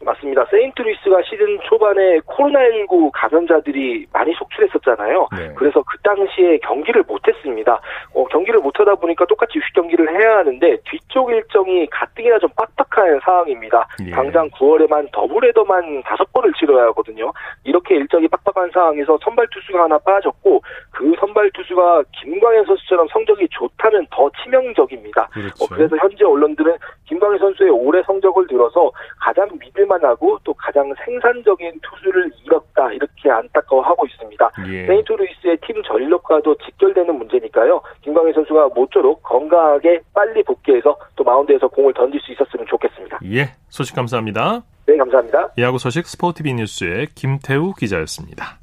맞습니다. 0.00 0.44
세인트루이스가 0.50 1.22
시즌 1.22 1.58
초반에 1.64 2.18
코로나19 2.20 3.10
감염자들이 3.12 4.06
많이 4.12 4.32
속출했었잖아요. 4.34 5.28
네. 5.36 5.52
그래서 5.56 5.82
그 5.82 5.98
당시에 6.02 6.58
경기를 6.58 7.02
못했습니다. 7.06 7.80
어, 8.14 8.24
경기를 8.26 8.60
못하다 8.60 8.94
보니까 8.96 9.26
똑같이 9.26 9.58
휴식 9.58 9.74
경기를 9.74 10.08
해야 10.10 10.38
하는데 10.38 10.76
뒤쪽 10.84 11.30
일정이 11.30 11.86
가뜩이나 11.90 12.38
좀 12.38 12.48
빡빡한 12.50 13.20
상황입니다. 13.24 13.88
예. 14.06 14.10
당장 14.10 14.48
9월에만 14.50 15.08
더블헤더만 15.12 16.02
다섯 16.04 16.32
번을 16.32 16.52
치러야 16.58 16.84
하거든요. 16.86 17.32
이렇게 17.64 17.96
일정이 17.96 18.28
빡빡 18.28 18.47
한 18.56 18.70
상황에서 18.72 19.18
선발 19.22 19.46
투수가 19.50 19.84
하나 19.84 19.98
빠졌고 19.98 20.62
그 20.90 21.14
선발 21.20 21.50
투수가 21.52 22.04
김광현 22.22 22.64
선수처럼 22.64 23.08
성적이 23.12 23.48
좋다면 23.50 24.06
더 24.10 24.30
치명적입니다. 24.42 25.28
그렇죠. 25.28 25.64
어, 25.64 25.68
그래서 25.68 25.96
현지 25.96 26.24
언론들은 26.24 26.76
김광현 27.06 27.38
선수의 27.38 27.70
올해 27.70 28.02
성적을 28.04 28.46
들어서 28.46 28.90
가장 29.20 29.48
믿을 29.60 29.86
만 29.86 29.98
무난하고 29.98 30.38
또 30.44 30.54
가장 30.54 30.92
생산적인 31.04 31.80
투수를 31.82 32.30
잃었다 32.44 32.92
이렇게 32.92 33.30
안타까워하고 33.30 34.06
있습니다. 34.06 34.50
예. 34.68 34.86
세인트 34.86 35.12
루이스의 35.12 35.58
팀 35.66 35.82
전력과도 35.82 36.56
직결되는 36.56 37.14
문제니까요. 37.16 37.82
김광현 38.02 38.32
선수가 38.32 38.68
모쪼록 38.74 39.22
건강하게 39.22 40.00
빨리 40.14 40.42
복귀해서 40.42 40.96
또 41.16 41.24
마운드에서 41.24 41.68
공을 41.68 41.92
던질 41.94 42.20
수 42.20 42.32
있었으면 42.32 42.66
좋겠습니다. 42.66 43.18
예, 43.24 43.54
소식 43.68 43.94
감사합니다. 43.94 44.62
네, 44.88 44.96
감사합니다. 44.96 45.50
야구 45.58 45.78
소식 45.78 46.06
스포티비 46.06 46.54
뉴스의 46.54 47.08
김태우 47.14 47.74
기자였습니다. 47.74 48.58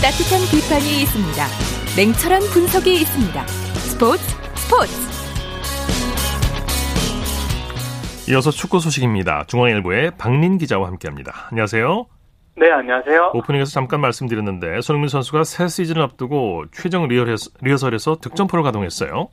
따뜻한 0.00 0.40
비판이 0.50 1.02
있습니다. 1.02 1.46
냉철한 1.98 2.40
분석이 2.54 2.94
있습니다. 2.94 3.46
스포츠 3.46 4.22
스포츠. 4.56 4.92
이어서 8.30 8.50
축구 8.50 8.80
소식입니다. 8.80 9.44
중앙일보의 9.46 10.12
박민 10.16 10.56
기자와 10.56 10.88
함께합니다. 10.88 11.48
안녕하세요. 11.50 12.06
네, 12.56 12.70
안녕하세요. 12.70 13.32
오프닝에서 13.34 13.72
잠깐 13.72 14.00
말씀드렸는데 14.00 14.80
손흥민 14.80 15.08
선수가 15.08 15.42
새 15.42 15.66
시즌을 15.66 16.02
앞두고 16.02 16.66
최종 16.72 17.08
리허설에서 17.08 18.16
득점포를 18.16 18.62
가동했어요. 18.62 19.28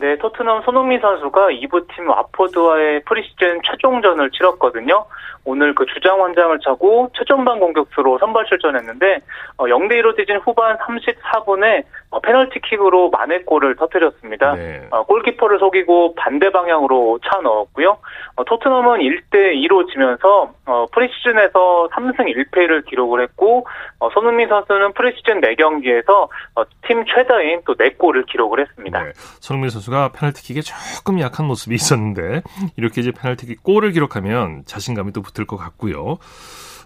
네, 0.00 0.16
토트넘 0.18 0.62
손흥민 0.62 1.00
선수가 1.00 1.50
2부 1.50 1.86
팀 1.94 2.08
와포드와의 2.08 3.02
프리시즌 3.04 3.60
최종전을 3.64 4.30
치렀거든요. 4.32 5.06
오늘 5.44 5.74
그 5.74 5.86
주장 5.86 6.20
원장을 6.20 6.58
차고 6.58 7.10
최전방 7.16 7.60
공격수로 7.60 8.18
선발 8.18 8.46
출전했는데 8.46 9.18
어, 9.56 9.64
0대 9.64 9.92
1로 10.00 10.16
뒤진 10.16 10.36
후반 10.38 10.76
34분에 10.78 11.84
어, 12.10 12.20
페널티킥으로 12.20 13.10
만회골을 13.10 13.76
터뜨렸습니다. 13.76 14.54
네. 14.54 14.86
어, 14.90 15.04
골키퍼를 15.04 15.58
속이고 15.58 16.14
반대 16.14 16.50
방향으로 16.50 17.18
차 17.22 17.40
넣었고요. 17.40 17.98
어, 18.36 18.44
토트넘은 18.44 19.00
1대 19.00 19.54
2로 19.66 19.90
지면서 19.92 20.52
어, 20.64 20.86
프리시즌에서 20.92 21.88
3승 21.92 22.20
1패를 22.34 22.86
기록을 22.86 23.22
했고 23.22 23.66
어, 23.98 24.08
손흥민 24.10 24.48
선수는 24.48 24.94
프리시즌 24.94 25.40
4경기에서 25.42 26.28
팀 26.86 27.04
최다인 27.04 27.62
또 27.66 27.74
4골을 27.74 28.26
기록을 28.26 28.60
했습니다. 28.60 29.02
네. 29.02 29.12
손흥민 29.40 29.68
선수가 29.68 30.12
페널티킥에 30.12 30.62
조금 30.62 31.20
약한 31.20 31.46
모습이 31.46 31.74
있었는데 31.74 32.42
이렇게 32.76 33.02
이제 33.02 33.12
페널티킥 33.12 33.62
골을 33.62 33.92
기록하면 33.92 34.62
자신감이 34.64 35.12
또 35.12 35.20
붙을 35.20 35.46
것 35.46 35.56
같고요. 35.56 36.18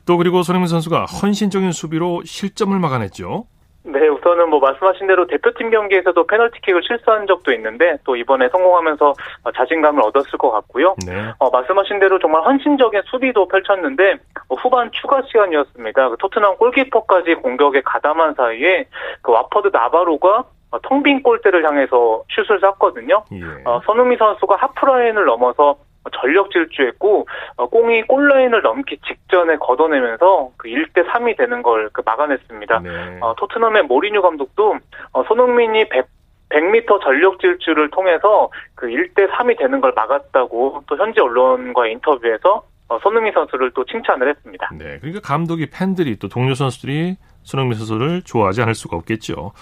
또 0.05 0.17
그리고 0.17 0.43
손흥민 0.43 0.67
선수가 0.67 1.05
헌신적인 1.05 1.71
수비로 1.71 2.23
실점을 2.25 2.77
막아냈죠. 2.77 3.47
네, 3.85 4.09
우선은 4.09 4.49
뭐 4.49 4.61
말씀하신 4.61 5.09
대로 5.09 5.27
대표팀 5.27 5.71
경기에서도 5.71 6.27
페널티킥을 6.27 6.83
실수한 6.85 7.27
적도 7.27 7.53
있는데 7.53 7.99
또 8.05 8.15
이번에 8.15 8.49
성공하면서 8.49 9.15
자신감을 9.57 10.03
얻었을 10.05 10.39
것 10.39 10.51
같고요. 10.51 10.95
네. 11.05 11.33
어, 11.39 11.51
말씀하신 11.51 11.99
대로 11.99 12.19
정말 12.19 12.45
헌신적인 12.45 13.03
수비도 13.07 13.49
펼쳤는데 13.49 14.19
어, 14.49 14.55
후반 14.55 14.91
추가 14.93 15.21
시간이었습니다. 15.23 16.11
그 16.11 16.17
토트넘 16.19 16.57
골키퍼까지 16.59 17.35
공격에 17.37 17.83
가담한 17.83 18.35
사이에 18.35 18.87
그 19.21 19.33
와퍼드 19.33 19.71
나바로가 19.73 20.45
어, 20.71 20.79
텅빈 20.83 21.23
골대를 21.23 21.67
향해서 21.67 22.23
슛을 22.31 22.61
쐈거든요. 22.61 23.25
예. 23.33 23.41
어, 23.65 23.81
손흥민 23.85 24.17
선수가 24.17 24.57
하프라인을 24.57 25.25
넘어서 25.25 25.77
전력 26.21 26.51
질주했고 26.51 27.27
어, 27.57 27.67
공이 27.69 28.03
골라인을 28.03 28.63
넘기 28.63 28.99
직전에 29.07 29.57
걷어내면서 29.57 30.51
그 30.57 30.69
1대 30.69 31.07
3이 31.09 31.37
되는 31.37 31.63
걸 31.63 31.83
그 31.93 32.03
막아냈습니다. 32.05 32.81
네. 32.81 33.19
어, 33.21 33.35
토트넘의 33.37 33.85
모리뉴 33.85 34.23
감독도 34.23 34.77
어, 35.13 35.23
손흥민이 35.25 35.89
100 35.89 36.07
100m 36.51 37.03
전력 37.03 37.41
질주를 37.41 37.89
통해서 37.91 38.51
그 38.75 38.87
1대 38.87 39.31
3이 39.31 39.59
되는 39.59 39.81
걸 39.81 39.93
막았다고 39.97 40.85
또 40.87 40.97
현지 40.99 41.19
언론과 41.21 41.87
인터뷰에서 41.87 42.63
어, 42.89 42.99
손흥민 43.03 43.33
선수를 43.33 43.71
또 43.75 43.85
칭찬을 43.87 44.29
했습니다. 44.29 44.69
네, 44.79 44.99
그러니까 44.99 45.21
감독이 45.21 45.71
팬들이 45.71 46.19
또 46.19 46.29
동료 46.29 46.53
선수들이 46.55 47.17
손흥민 47.43 47.79
선수를 47.79 48.21
좋아하지 48.23 48.61
않을 48.63 48.75
수가 48.75 48.99
없겠죠. 48.99 49.53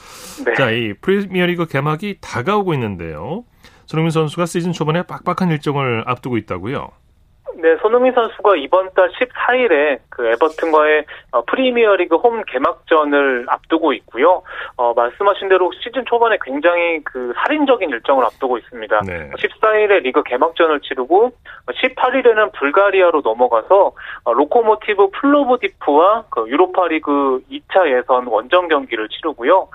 네. 0.45 0.55
자, 0.55 0.71
이 0.73 0.93
프리미어리그 0.95 1.67
개막이 1.67 2.19
다가오고 2.21 2.75
있는데요. 2.75 3.45
손흥민 3.91 4.13
선수가 4.13 4.47
시즌 4.47 4.73
초반에 4.73 5.03
빡빡한 5.03 5.51
일정을 5.51 6.05
앞두고 6.07 6.37
있다고요. 6.37 6.93
네, 7.57 7.77
손흥민 7.83 8.13
선수가 8.13 8.57
이번 8.57 8.91
달 8.95 9.11
14일에 9.11 9.99
그 10.09 10.27
에버튼과의 10.27 11.05
어, 11.33 11.45
프리미어리그 11.45 12.17
홈 12.17 12.43
개막전을 12.45 13.47
앞두고 13.49 13.93
있고요. 13.95 14.43
어, 14.77 14.95
말씀하신 14.95 15.49
대로 15.49 15.71
시즌 15.83 16.05
초반에 16.05 16.39
굉장히 16.43 17.01
그 17.05 17.33
살인적인 17.37 17.91
일정을 17.91 18.25
앞두고 18.25 18.59
있습니다. 18.59 19.01
네. 19.07 19.31
14일에 19.31 20.03
리그 20.03 20.23
개막전을 20.23 20.81
치르고 20.81 21.33
18일에는 21.67 22.53
불가리아로 22.53 23.21
넘어가서 23.23 23.93
어, 24.25 24.33
로코모티브 24.33 25.11
플로브디프와 25.11 26.25
그 26.31 26.49
유로파리그 26.49 27.43
2차 27.51 27.97
예선 27.97 28.27
원정 28.27 28.69
경기를 28.69 29.09
치르고요. 29.09 29.69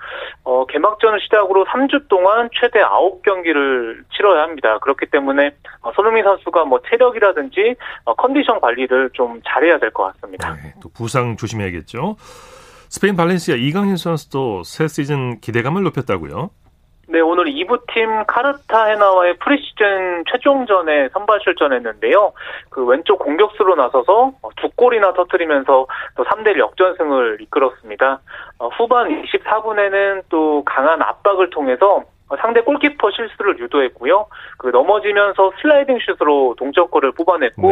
어, 0.43 0.65
개막전을 0.65 1.19
시작으로 1.21 1.65
3주 1.65 2.07
동안 2.07 2.49
최대 2.53 2.79
9경기를 2.79 4.03
치러야 4.15 4.43
합니다. 4.43 4.77
그렇기 4.79 5.07
때문에 5.07 5.51
어, 5.81 5.91
손흥민 5.93 6.23
선수가 6.23 6.65
뭐 6.65 6.79
체력이라든지 6.89 7.74
어, 8.05 8.13
컨디션 8.15 8.59
관리를 8.61 9.09
좀 9.13 9.41
잘해야 9.45 9.77
될 9.79 9.91
것 9.91 10.11
같습니다. 10.13 10.53
네, 10.55 10.73
또 10.81 10.89
부상 10.89 11.37
조심해야겠죠. 11.37 12.15
스페인 12.89 13.15
발렌시아 13.15 13.55
이강인 13.55 13.97
선수도 13.97 14.63
새 14.63 14.87
시즌 14.87 15.39
기대감을 15.41 15.83
높였다고요? 15.83 16.49
네, 17.07 17.19
오늘 17.19 17.45
2부 17.45 17.81
팀 17.93 18.25
카르타헤나와의 18.25 19.37
프리시즌 19.37 20.23
최종전에 20.31 21.09
선발 21.13 21.39
출전했는데요. 21.41 22.33
그 22.69 22.83
왼쪽 22.83 23.19
공격수로 23.19 23.75
나서서 23.75 24.31
두 24.57 24.69
골이나 24.75 25.13
터뜨리면서 25.13 25.85
또 26.15 26.23
3대1 26.23 26.57
역전승을 26.57 27.37
이끌었습니다. 27.41 28.19
어, 28.57 28.67
후반 28.69 29.07
24분에는 29.23 30.23
또 30.29 30.63
강한 30.65 31.01
압박을 31.01 31.51
통해서 31.51 31.97
어, 31.97 32.03
상대 32.41 32.61
골키퍼 32.61 33.11
실수를 33.11 33.59
유도했고요. 33.59 34.25
그 34.57 34.67
넘어지면서 34.69 35.51
슬라이딩 35.61 35.99
슛으로 35.99 36.55
동점골을 36.57 37.11
뽑아냈고 37.11 37.71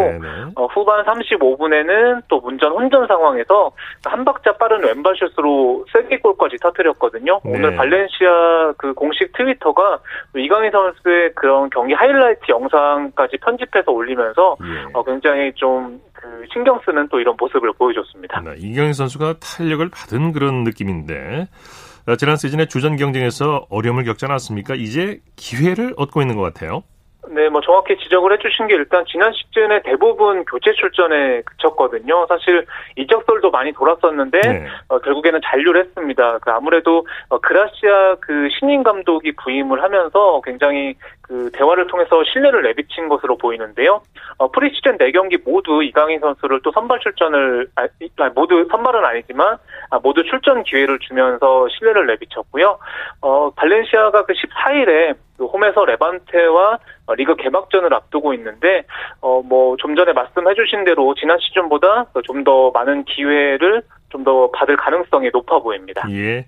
어, 0.55 0.65
후반 0.67 1.03
35분에는 1.05 2.21
또 2.27 2.39
문전 2.39 2.71
혼전 2.71 3.07
상황에서 3.07 3.71
한 4.05 4.23
박자 4.23 4.57
빠른 4.57 4.83
왼발 4.83 5.15
슛으로 5.15 5.85
쐐기골까지 5.91 6.57
터뜨렸거든요. 6.61 7.41
네. 7.43 7.51
오늘 7.51 7.75
발렌시아 7.75 8.73
그 8.77 8.93
공식 8.93 9.33
트위터가 9.33 9.99
이강인 10.35 10.71
선수의 10.71 11.33
그런 11.33 11.69
경기 11.71 11.93
하이라이트 11.93 12.43
영상까지 12.49 13.37
편집해서 13.37 13.91
올리면서 13.91 14.57
예. 14.61 14.91
어, 14.93 15.03
굉장히 15.03 15.51
좀 15.55 15.99
그 16.23 16.45
신경 16.53 16.79
쓰는 16.85 17.09
또 17.09 17.19
이런 17.19 17.35
모습을 17.37 17.73
보여줬습니다. 17.73 18.39
네, 18.39 18.53
이강인 18.57 18.93
선수가 18.93 19.35
탄력을 19.39 19.89
받은 19.89 20.31
그런 20.31 20.63
느낌인데 20.63 21.41
어, 21.41 21.92
지난 22.17 22.35
시즌에 22.35 22.65
주전 22.65 22.97
경쟁에서 22.97 23.65
어려움을 23.69 24.03
겪지 24.03 24.25
않았습니까? 24.25 24.75
이제 24.75 25.21
기회를 25.35 25.93
얻고 25.97 26.21
있는 26.21 26.35
것 26.35 26.41
같아요. 26.41 26.83
네, 27.29 27.49
뭐 27.49 27.61
정확히 27.61 27.97
지적을 27.97 28.33
해주신 28.33 28.67
게 28.67 28.75
일단 28.75 29.05
지난 29.07 29.31
시즌에 29.31 29.81
대부분 29.83 30.43
교체 30.45 30.73
출전에 30.73 31.41
그쳤거든요. 31.41 32.25
사실 32.27 32.65
이적설도 32.97 33.49
많이 33.49 33.71
돌았었는데 33.71 34.41
네. 34.41 34.67
어, 34.89 34.99
결국에는 34.99 35.39
잔류를 35.43 35.85
했습니다. 35.85 36.39
그 36.39 36.51
아무래도 36.51 37.05
어, 37.29 37.39
그라시아 37.39 38.15
그 38.19 38.49
신인 38.59 38.83
감독이 38.83 39.33
부임을 39.35 39.81
하면서 39.81 40.41
굉장히 40.43 40.95
그 41.21 41.49
대화를 41.53 41.87
통해서 41.87 42.21
신뢰를 42.25 42.61
내비친 42.63 43.07
것으로 43.07 43.37
보이는데요. 43.37 44.01
어, 44.37 44.51
프리시즌 44.51 44.97
4경기 44.97 45.41
모두 45.43 45.81
이강인 45.81 46.19
선수를 46.19 46.61
또 46.63 46.71
선발 46.71 46.99
출전을 46.99 47.67
아, 47.75 47.87
모두 48.35 48.67
선발은 48.69 49.05
아니지만 49.05 49.57
아, 49.89 49.99
모두 49.99 50.23
출전 50.23 50.63
기회를 50.63 50.99
주면서 50.99 51.67
신뢰를 51.69 52.05
내비쳤고요. 52.07 52.77
어, 53.21 53.49
발렌시아가 53.51 54.25
그 54.25 54.33
14일에 54.33 55.15
그 55.15 55.22
홈에서 55.63 55.85
레반테와 55.85 56.77
리그 57.15 57.35
개막전을 57.35 57.93
앞두고 57.93 58.33
있는데 58.33 58.83
어 59.21 59.41
뭐 59.43 59.77
좀 59.77 59.95
전에 59.95 60.13
말씀해주신 60.13 60.83
대로 60.85 61.13
지난 61.15 61.37
시즌보다 61.39 62.05
좀 62.25 62.43
더 62.43 62.71
많은 62.71 63.05
기회를 63.05 63.81
좀 64.09 64.23
더 64.25 64.51
받을 64.51 64.75
가능성이 64.77 65.29
높아 65.33 65.59
보입니다. 65.59 66.03
예. 66.11 66.45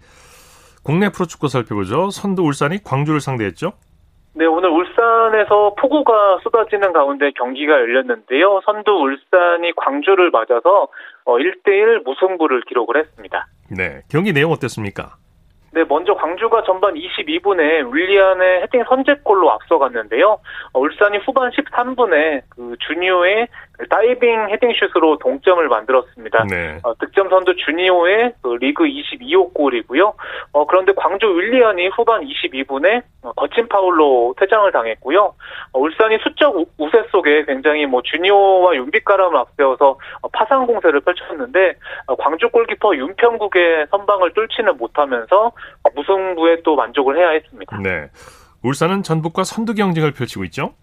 국내 0.84 1.10
프로축구 1.10 1.48
살펴보죠. 1.48 2.10
선두 2.10 2.44
울산이 2.44 2.84
광주를 2.84 3.20
상대했죠. 3.22 3.74
네, 4.34 4.46
오늘 4.46 4.70
울산에서 4.70 5.74
폭우가 5.80 6.40
쏟아지는 6.44 6.92
가운데 6.94 7.32
경기가 7.32 7.72
열렸는데요. 7.74 8.62
선두 8.66 8.92
울산이 8.92 9.72
광주를 9.78 10.30
맞아서 10.32 10.90
1대1 11.26 12.00
어, 12.00 12.02
무승부를 12.06 12.62
기록을 12.68 12.98
했습니다. 12.98 13.48
네, 13.72 14.02
경기 14.12 14.34
내용 14.34 14.52
어땠습니까? 14.52 15.16
네, 15.76 15.84
먼저 15.90 16.14
광주가 16.14 16.64
전반 16.64 16.94
22분에 16.94 17.94
윌리안의 17.94 18.62
헤딩 18.62 18.86
선제골로 18.88 19.52
앞서갔는데요. 19.52 20.40
어, 20.72 20.80
울산이 20.80 21.18
후반 21.18 21.52
13분에 21.52 22.44
그 22.48 22.78
주니오의 22.80 23.50
다이빙 23.90 24.50
헤딩슛으로 24.50 25.18
동점을 25.20 25.68
만들었습니다. 25.68 26.46
네. 26.50 26.80
어, 26.84 26.94
득점 26.96 27.30
선두 27.30 27.56
주니오의 27.56 28.34
그 28.42 28.56
리그 28.60 28.84
22호 28.84 29.54
골이고요. 29.54 30.14
어, 30.54 30.66
그런데 30.66 30.94
광주 30.96 31.28
윌리안이 31.28 31.90
후반 31.90 32.22
22분에 32.26 33.04
어, 33.22 33.32
거친 33.34 33.68
파울로 33.68 34.36
퇴장을 34.40 34.72
당했고요. 34.72 35.34
어, 35.74 35.80
울산이 35.80 36.18
수적 36.24 36.56
우세 36.78 37.04
속에 37.12 37.46
굉장히 37.46 37.86
뭐 37.86 38.02
주니오와 38.04 38.76
윤빛가람을 38.76 39.38
앞세워서 39.38 39.98
어, 40.22 40.28
파상 40.30 40.66
공세를 40.66 41.02
펼쳤는데 41.02 41.76
어, 42.08 42.16
광주 42.16 42.50
골키퍼 42.50 42.96
윤평국의 42.96 43.88
선방을 43.92 44.34
뚫지는 44.34 44.78
못하면서 44.78 45.52
무승부에 45.96 46.62
또 46.64 46.76
만족을 46.76 47.18
해야 47.18 47.30
했습니다. 47.30 47.78
네. 47.80 48.10
울산은 48.64 49.04
전북과 49.04 49.44
선두 49.44 49.76
경쟁을 49.76 50.12
펼치고 50.12 50.44
있죠? 50.46 50.74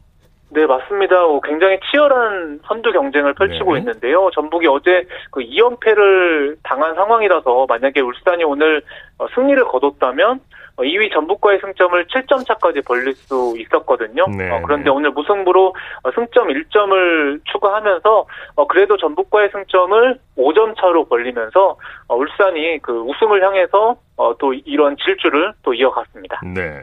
네, 0.54 0.66
맞습니다. 0.66 1.16
굉장히 1.44 1.78
치열한 1.90 2.60
선두 2.66 2.92
경쟁을 2.92 3.32
펼치고 3.34 3.72
네. 3.72 3.78
있는데요. 3.80 4.30
전북이 4.34 4.66
어제 4.68 5.06
그 5.30 5.40
2연패를 5.40 6.58
당한 6.62 6.94
상황이라서 6.94 7.66
만약에 7.68 8.00
울산이 8.00 8.44
오늘 8.44 8.82
어, 9.18 9.26
승리를 9.34 9.64
거뒀다면 9.64 10.40
2위 10.76 11.10
어, 11.10 11.14
전북과의 11.14 11.60
승점을 11.60 12.06
7점 12.06 12.46
차까지 12.46 12.82
벌릴 12.82 13.14
수 13.14 13.54
있었거든요. 13.56 14.26
네. 14.36 14.50
어, 14.50 14.60
그런데 14.62 14.90
오늘 14.90 15.10
무승부로 15.12 15.74
승점 16.14 16.48
1점을 16.48 17.40
추가하면서 17.44 18.26
그래도 18.68 18.98
전북과의 18.98 19.48
승점을 19.52 20.18
5점 20.36 20.76
차로 20.78 21.06
벌리면서 21.06 21.78
울산이 22.10 22.80
그 22.82 22.92
우승을 22.92 23.42
향해서 23.42 23.96
또 24.38 24.52
이런 24.52 24.96
질주를 24.98 25.52
또 25.62 25.72
이어갔습니다. 25.72 26.40
네. 26.44 26.82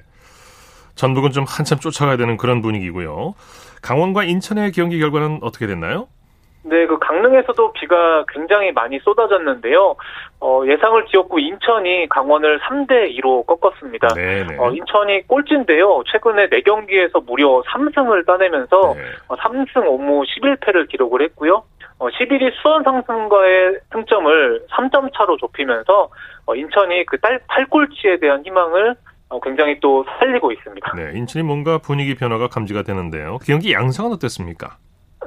전북은 0.99 1.31
좀 1.31 1.45
한참 1.47 1.79
쫓아가야 1.79 2.17
되는 2.17 2.35
그런 2.35 2.61
분위기고요. 2.61 3.33
강원과 3.81 4.25
인천의 4.25 4.73
경기 4.73 4.99
결과는 4.99 5.39
어떻게 5.41 5.65
됐나요? 5.65 6.09
네, 6.63 6.85
그 6.87 6.99
강릉에서도 6.99 7.71
비가 7.71 8.25
굉장히 8.27 8.73
많이 8.73 8.99
쏟아졌는데요. 8.99 9.95
어, 10.41 10.61
예상을 10.67 11.05
뒤엎고 11.05 11.39
인천이 11.39 12.09
강원을 12.09 12.59
3대 12.59 13.17
2로 13.17 13.47
꺾었습니다. 13.47 14.09
네네. 14.09 14.57
어, 14.59 14.71
인천이 14.71 15.25
꼴찌인데요. 15.25 16.03
최근에 16.11 16.49
4경기에서 16.49 17.25
무려 17.25 17.63
3승을 17.65 18.27
따내면서 18.27 18.93
네. 18.93 19.01
어, 19.29 19.35
3승 19.37 19.75
5무 19.75 20.25
11패를 20.27 20.89
기록을 20.89 21.21
했고요. 21.21 21.63
어, 21.99 22.07
11위 22.09 22.51
수원 22.61 22.83
상승과의 22.83 23.79
승점을 23.93 24.65
3점 24.69 25.13
차로 25.15 25.37
좁히면서 25.37 26.09
어, 26.45 26.55
인천이 26.55 27.05
그 27.05 27.17
딸, 27.21 27.39
8골치에 27.47 28.19
대한 28.19 28.43
희망을 28.45 28.91
어, 28.91 28.95
굉장히 29.43 29.79
또 29.79 30.03
살리고 30.17 30.51
있습니다. 30.51 30.91
네, 30.95 31.11
인천이 31.17 31.43
뭔가 31.43 31.77
분위기 31.77 32.15
변화가 32.15 32.47
감지가 32.47 32.81
되는데요. 32.83 33.37
경기 33.45 33.73
양상은 33.73 34.11
어땠습니까? 34.13 34.77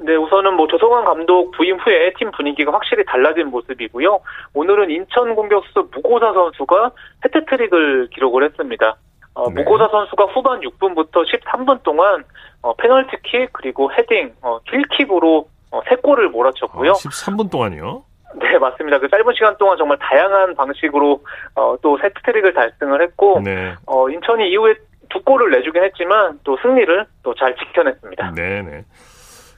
네, 0.02 0.16
우선은 0.16 0.54
뭐 0.54 0.66
조성환 0.66 1.04
감독 1.04 1.52
부임 1.52 1.76
후에 1.78 2.12
팀 2.18 2.30
분위기가 2.32 2.72
확실히 2.72 3.04
달라진 3.04 3.48
모습이고요. 3.48 4.20
오늘은 4.54 4.90
인천 4.90 5.34
공격수 5.34 5.88
무고사 5.94 6.32
선수가 6.32 6.90
해트트릭을 7.24 8.08
기록을 8.10 8.44
했습니다. 8.44 8.96
어, 9.34 9.48
네. 9.48 9.62
무고사 9.62 9.88
선수가 9.88 10.24
후반 10.26 10.60
6분부터 10.60 11.24
13분 11.24 11.82
동안 11.82 12.24
어, 12.62 12.74
페널티킥 12.74 13.52
그리고 13.52 13.90
헤딩, 13.92 14.34
어, 14.42 14.58
킬킥으로 14.70 15.48
어, 15.70 15.80
3골을 15.82 16.28
몰아쳤고요. 16.28 16.90
아, 16.90 16.94
13분 16.94 17.50
동안이요? 17.50 18.04
네, 18.34 18.58
맞습니다. 18.58 18.98
그 18.98 19.08
짧은 19.08 19.34
시간 19.34 19.56
동안 19.58 19.76
정말 19.76 19.98
다양한 19.98 20.54
방식으로 20.54 21.22
어, 21.54 21.76
또 21.82 21.98
세트트릭을 21.98 22.54
달성을 22.54 23.00
했고 23.02 23.40
네. 23.44 23.74
어, 23.86 24.08
인천이 24.08 24.50
이후에 24.50 24.74
두 25.10 25.22
골을 25.22 25.50
내주긴 25.50 25.82
했지만 25.84 26.38
또 26.44 26.56
승리를 26.62 27.06
또 27.22 27.34
잘 27.34 27.54
지켜냈습니다. 27.56 28.32
네, 28.34 28.62
네. 28.62 28.84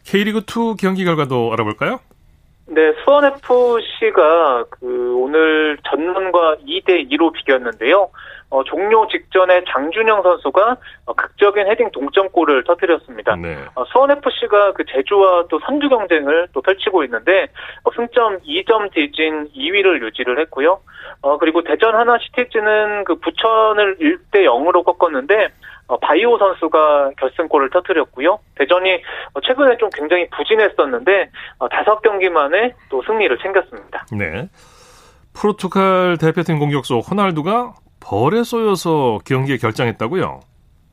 K리그 0.04 0.38
2 0.40 0.76
경기 0.78 1.04
결과도 1.04 1.52
알아볼까요? 1.52 2.00
네, 2.66 2.92
수원 3.04 3.24
FC가 3.24 4.64
그 4.70 5.14
오늘 5.16 5.76
전남과 5.84 6.56
2대 6.66 7.10
2로 7.10 7.32
비겼는데요. 7.32 8.10
어, 8.48 8.62
종료 8.64 9.06
직전에 9.08 9.64
장준영 9.68 10.22
선수가 10.22 10.76
어, 11.06 11.12
극적인 11.12 11.66
헤딩 11.66 11.90
동점골을 11.90 12.64
터뜨렸습니다. 12.64 13.36
네. 13.36 13.56
어, 13.74 13.84
수원 13.86 14.12
FC가 14.12 14.72
그 14.72 14.84
제주와 14.86 15.46
또 15.50 15.58
선두 15.66 15.88
경쟁을 15.88 16.48
또 16.52 16.62
펼치고 16.62 17.04
있는데 17.04 17.48
어, 17.82 17.90
승점 17.94 18.38
2점 18.40 18.92
뒤진 18.92 19.48
2위를 19.54 20.02
유지를 20.02 20.38
했고요. 20.40 20.80
어, 21.20 21.36
그리고 21.38 21.62
대전 21.62 21.94
하나 21.94 22.16
시티즈는 22.18 23.04
그 23.04 23.16
부천을 23.16 23.96
1대 23.98 24.44
0으로 24.44 24.84
꺾었는데 24.84 25.34
어, 25.44 25.48
바이오 26.00 26.38
선수가 26.38 27.12
결승골을 27.18 27.70
터뜨렸고요. 27.70 28.38
대전이 28.56 29.02
어, 29.34 29.40
최근에 29.40 29.76
좀 29.76 29.90
굉장히 29.90 30.28
부진했었는데 30.30 31.30
어, 31.58 31.68
다섯 31.68 32.00
경기 32.02 32.28
만에 32.28 32.74
또 32.90 33.02
승리를 33.02 33.36
챙겼습니다. 33.38 34.06
네. 34.12 34.48
포르투갈 35.36 36.16
대표팀 36.20 36.58
공격수 36.58 36.98
호날두가 36.98 37.74
벌에 38.00 38.42
쏘여서 38.44 39.18
경기에 39.26 39.56
결장했다고요? 39.56 40.40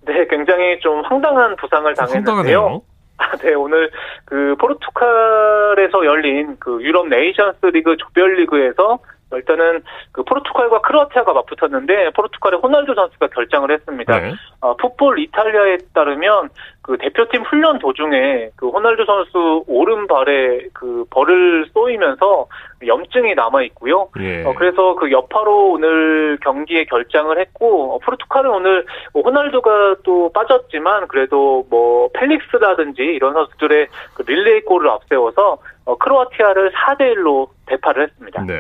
네, 0.08 0.28
굉장히 0.28 0.80
좀 0.80 1.04
황당한 1.06 1.56
부상을 1.58 1.94
당했는데요. 1.94 2.82
아, 3.18 3.38
네, 3.38 3.54
오늘 3.54 3.92
그 4.26 4.56
포르투갈에서 4.60 6.06
열린 6.06 6.58
그 6.60 6.82
유럽 6.82 7.08
네이션스 7.08 7.68
리그 7.68 7.96
조별리그에서 7.98 9.00
일단은 9.34 9.84
그 10.12 10.24
포르투갈과 10.24 10.82
크로아티아가 10.82 11.34
맞붙었는데 11.34 12.12
포르투갈의 12.16 12.60
호날두 12.62 12.94
선수가 12.96 13.28
결장을 13.28 13.72
했습니다. 13.72 14.20
네. 14.20 14.34
어, 14.62 14.76
풋볼 14.76 15.20
이탈리아에 15.20 15.78
따르면 15.94 16.50
그 16.84 16.98
대표팀 16.98 17.44
훈련 17.44 17.80
도중에 17.80 18.52
그 18.56 18.70
호날두 18.70 19.06
선수 19.06 19.64
오른발에 19.68 20.68
그 20.74 21.06
벌을 21.10 21.68
쏘이면서 21.74 22.48
염증이 22.86 23.36
남아 23.36 23.64
있고요. 23.64 24.10
예. 24.20 24.44
어, 24.44 24.54
그래서 24.56 24.96
그 24.96 25.12
여파로 25.12 25.72
오늘 25.72 26.38
경기에 26.42 26.86
결장을 26.86 27.38
했고 27.40 27.96
어, 27.96 28.00
포르투갈은 28.00 28.52
오늘 28.52 28.86
뭐 29.14 29.24
호날두가 29.24 29.98
또 30.04 30.32
빠졌지만 30.32 31.08
그래도 31.08 31.66
뭐 31.70 32.10
펠릭스라든지 32.14 33.02
이런 33.02 33.34
선수들의 33.34 33.88
그 34.14 34.24
릴레이 34.24 34.62
골을 34.62 34.90
앞세워서 34.90 35.58
어, 35.86 35.98
크로아티아를 35.98 36.72
4대 36.72 37.16
1로 37.16 37.50
대파를 37.66 38.04
했습니다. 38.04 38.44
네. 38.46 38.60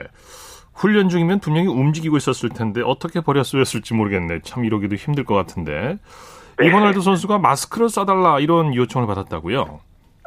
훈련 0.73 1.09
중이면 1.09 1.39
분명히 1.39 1.67
움직이고 1.67 2.17
있었을 2.17 2.49
텐데 2.49 2.81
어떻게 2.83 3.21
버려 3.21 3.43
쏘였을지 3.43 3.93
모르겠네. 3.93 4.39
참 4.43 4.65
이러기도 4.65 4.95
힘들 4.95 5.25
것 5.25 5.35
같은데. 5.35 5.97
네. 6.57 6.67
이번에도 6.67 7.01
선수가 7.01 7.39
마스크를 7.39 7.89
써달라 7.89 8.39
이런 8.39 8.75
요청을 8.75 9.07
받았다고요? 9.07 9.79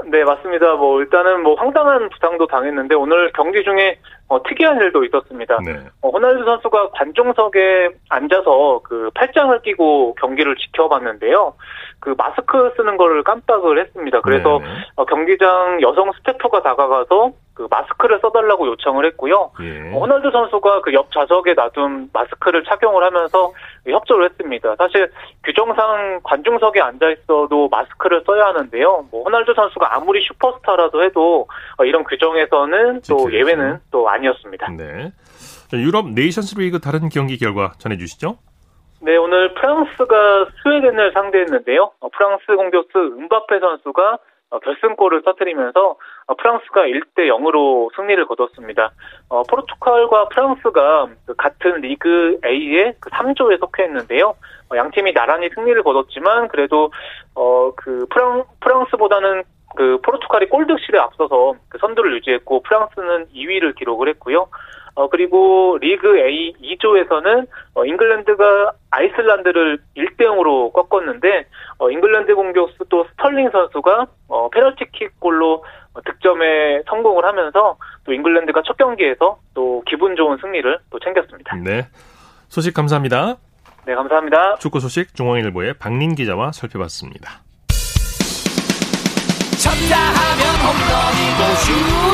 네, 0.06 0.22
맞습니다. 0.24 0.74
뭐 0.74 1.00
일단은 1.00 1.42
뭐 1.42 1.54
황당한 1.54 2.08
부상도 2.10 2.46
당했는데 2.46 2.94
오늘 2.94 3.32
경기 3.32 3.62
중에 3.62 3.98
어, 4.28 4.42
특이한 4.42 4.80
일도 4.80 5.04
있었습니다. 5.04 5.58
네. 5.64 5.78
어, 6.02 6.10
호날두 6.10 6.44
선수가 6.44 6.90
관중석에 6.90 7.90
앉아서 8.08 8.80
그 8.84 9.10
팔짱을 9.14 9.62
끼고 9.62 10.14
경기를 10.20 10.56
지켜봤는데요. 10.56 11.54
그 12.00 12.14
마스크 12.18 12.72
쓰는 12.76 12.96
거를 12.96 13.22
깜빡을 13.22 13.78
했습니다. 13.80 14.20
그래서 14.22 14.60
어, 14.96 15.04
경기장 15.04 15.80
여성 15.82 16.10
스태프가 16.12 16.62
다가가서 16.62 17.32
그 17.54 17.66
마스크를 17.70 18.18
써달라고 18.20 18.66
요청을 18.66 19.06
했고요. 19.06 19.52
예. 19.60 19.94
어, 19.94 20.00
호날두 20.00 20.30
선수가 20.30 20.80
그 20.82 20.92
옆 20.92 21.10
좌석에 21.12 21.54
놔둔 21.54 22.10
마스크를 22.12 22.64
착용을 22.64 23.04
하면서 23.04 23.52
협조를 23.86 24.30
했습니다. 24.30 24.74
사실 24.76 25.10
규정상 25.44 26.20
관중석에 26.22 26.80
앉아 26.80 27.10
있어도 27.10 27.68
마스크를 27.68 28.22
써야 28.26 28.46
하는데요. 28.46 29.06
뭐 29.10 29.22
호날두 29.24 29.54
선수가 29.54 29.94
아무리 29.94 30.20
슈퍼스타라도 30.22 31.02
해도 31.04 31.46
어, 31.78 31.84
이런 31.84 32.04
규정에서는 32.04 33.00
또 33.08 33.32
예외는 33.32 33.78
또 33.90 34.08
아니었습니다. 34.08 34.68
네. 34.76 35.12
유럽 35.72 36.08
네이션스 36.08 36.56
리그 36.58 36.78
다른 36.80 37.08
경기 37.08 37.36
결과 37.38 37.72
전해주시죠. 37.78 38.38
네, 39.00 39.16
오늘 39.16 39.52
프랑스가 39.54 40.46
스웨덴을 40.62 41.12
상대했는데요. 41.12 41.90
어, 42.00 42.08
프랑스 42.10 42.46
공격수 42.46 42.98
은바페 43.18 43.58
선수가 43.60 44.02
어, 44.12 44.18
결승골을 44.50 45.22
터뜨리면서 45.22 45.96
어, 46.26 46.34
프랑스가 46.34 46.82
1대 46.82 47.28
0으로 47.28 47.94
승리를 47.96 48.24
거뒀습니다. 48.26 48.92
어, 49.28 49.42
포르투갈과 49.42 50.28
프랑스가 50.28 51.08
그 51.26 51.34
같은 51.34 51.80
리그 51.80 52.38
A의 52.44 52.94
그 53.00 53.10
3조에 53.10 53.58
속해 53.58 53.84
있는데요. 53.86 54.34
어, 54.70 54.76
양 54.76 54.90
팀이 54.90 55.12
나란히 55.12 55.50
승리를 55.54 55.82
거뒀지만 55.82 56.48
그래도 56.48 56.90
어, 57.34 57.72
그 57.76 58.06
프랑 58.10 58.44
프랑스보다는 58.60 59.42
그 59.76 59.98
포르투갈이 60.02 60.48
골득실에 60.48 60.98
앞서서 60.98 61.54
그 61.68 61.78
선두를 61.78 62.14
유지했고 62.16 62.62
프랑스는 62.62 63.26
2위를 63.34 63.74
기록을 63.74 64.08
했고요. 64.08 64.46
어, 64.94 65.08
그리고 65.08 65.76
리그 65.80 66.18
A 66.18 66.54
2조에서는 66.54 67.46
어, 67.74 67.84
잉글랜드가 67.84 68.72
아이슬란드를 68.90 69.78
1대 69.96 70.20
0으로 70.20 70.72
꺾었는데 70.72 71.46
어, 71.78 71.90
잉글랜드 71.90 72.34
공격수 72.34 72.84
또 72.88 73.04
스털링 73.10 73.50
선수가 73.50 74.06
어, 74.28 74.48
페널티킥 74.50 75.18
골로 75.20 75.64
득점에 76.04 76.82
성공을 76.88 77.24
하면서 77.24 77.76
또 78.04 78.12
잉글랜드가 78.12 78.62
첫 78.66 78.76
경기에서 78.76 79.38
또 79.54 79.82
기분 79.86 80.16
좋은 80.16 80.38
승리를 80.40 80.78
또 80.90 80.98
챙겼습니다. 81.00 81.56
네. 81.56 81.86
소식 82.48 82.74
감사합니다. 82.74 83.36
네, 83.86 83.94
감사합니다. 83.94 84.56
축구 84.56 84.80
소식 84.80 85.14
중앙일보의 85.14 85.74
박린 85.74 86.14
기자와 86.14 86.52
살펴봤습니다. 86.52 87.42
쳤다 89.58 89.96
하면 89.96 90.44
홈런이고 90.62 91.54
슛 91.56 92.13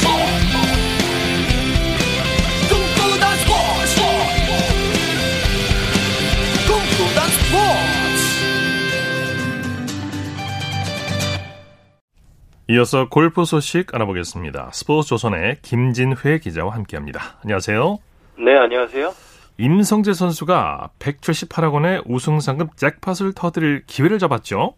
이어서 12.69 13.09
골프 13.09 13.43
소식 13.43 13.93
알아보겠습니다. 13.93 14.69
스포츠 14.71 15.09
조선의 15.09 15.57
김진회 15.61 16.39
기자와 16.41 16.73
함께합니다. 16.75 17.19
안녕하세요. 17.43 17.97
네, 18.37 18.55
안녕하세요. 18.57 19.11
임성재 19.57 20.13
선수가 20.13 20.91
178억 20.99 21.73
원의 21.73 22.01
우승 22.05 22.39
상금 22.39 22.67
잭팟을 22.75 23.33
터뜨릴 23.35 23.83
기회를 23.85 24.19
잡았죠. 24.19 24.75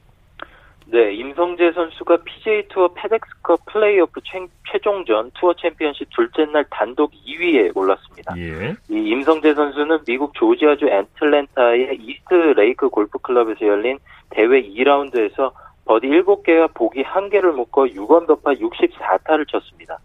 네, 0.88 1.14
임성재 1.14 1.72
선수가 1.74 2.18
PGA 2.24 2.68
투어 2.70 2.88
페덱스컵 2.94 3.66
플레이오프 3.66 4.22
최, 4.24 4.46
최종전 4.72 5.32
투어 5.34 5.54
챔피언십 5.54 6.08
둘째 6.10 6.46
날 6.52 6.66
단독 6.70 7.12
2위에 7.26 7.76
올랐습니다. 7.76 8.36
예. 8.38 8.76
이 8.90 9.10
임성재 9.10 9.56
선수는 9.56 10.04
미국 10.06 10.34
조지아주 10.36 10.86
애틀랜타의 10.86 11.98
이스트 12.02 12.34
레이크 12.56 12.90
골프 12.90 13.18
클럽에서 13.20 13.66
열린 13.66 13.98
대회 14.30 14.48
2라운드에서 14.48 15.52
버디 15.86 16.08
7개와 16.08 16.74
보기 16.74 17.04
1개를 17.04 17.54
묶어 17.54 17.84
6언더파 17.84 18.60
64타를 18.60 19.48
쳤습니다. 19.48 20.00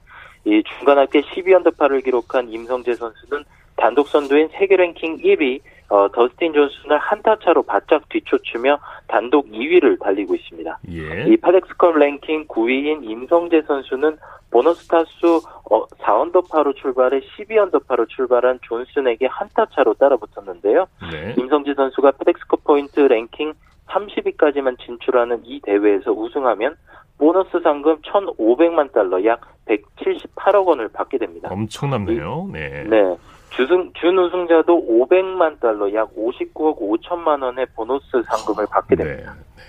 이 0.45 0.63
중간 0.65 0.99
합계 0.99 1.21
12언더파를 1.21 2.03
기록한 2.05 2.49
임성재 2.49 2.95
선수는 2.95 3.45
단독 3.77 4.09
선두인 4.09 4.49
세계 4.53 4.77
랭킹 4.77 5.19
1위 5.19 5.61
어, 5.91 6.07
더스틴 6.13 6.53
존슨을 6.53 6.99
한타 6.99 7.37
차로 7.37 7.63
바짝 7.63 8.07
뒤쫓으며 8.11 8.79
단독 9.07 9.47
2위를 9.51 9.99
달리고 10.01 10.35
있습니다. 10.35 10.79
예. 10.91 11.25
이 11.29 11.37
페덱스컵 11.39 11.97
랭킹 11.97 12.47
9위인 12.47 13.09
임성재 13.09 13.63
선수는 13.63 14.19
보너스 14.51 14.87
타수 14.89 15.41
어, 15.71 15.87
4언더파로 15.87 16.77
출발해 16.77 17.21
12언더파로 17.21 18.09
출발한 18.09 18.59
존슨에게 18.63 19.27
한타 19.27 19.67
차로 19.75 19.95
따라붙었는데요. 19.95 20.87
네. 21.11 21.35
임성재 21.39 21.75
선수가 21.75 22.13
페덱스컵 22.13 22.65
포인트 22.65 23.01
랭킹 23.01 23.55
30위까지만 23.89 24.79
진출하는 24.79 25.43
이 25.45 25.61
대회에서 25.61 26.13
우승하면 26.13 26.77
보너스 27.19 27.61
상금 27.63 28.01
1,500만 28.03 28.93
달러 28.93 29.25
약 29.25 29.41
178억 29.67 30.67
원을 30.67 30.89
받게 30.89 31.19
됩니다. 31.19 31.49
엄청납네요. 31.51 32.49
네. 32.53 32.85
네. 32.85 33.17
주승, 33.51 33.91
준우승자도 33.95 34.87
500만 34.87 35.59
달러 35.61 35.93
약 35.95 36.15
59억 36.15 36.79
5천만 36.79 37.43
원의 37.43 37.67
보너스 37.75 38.23
상금을 38.27 38.67
받게 38.71 38.95
됩니다. 38.95 39.35
네. 39.35 39.63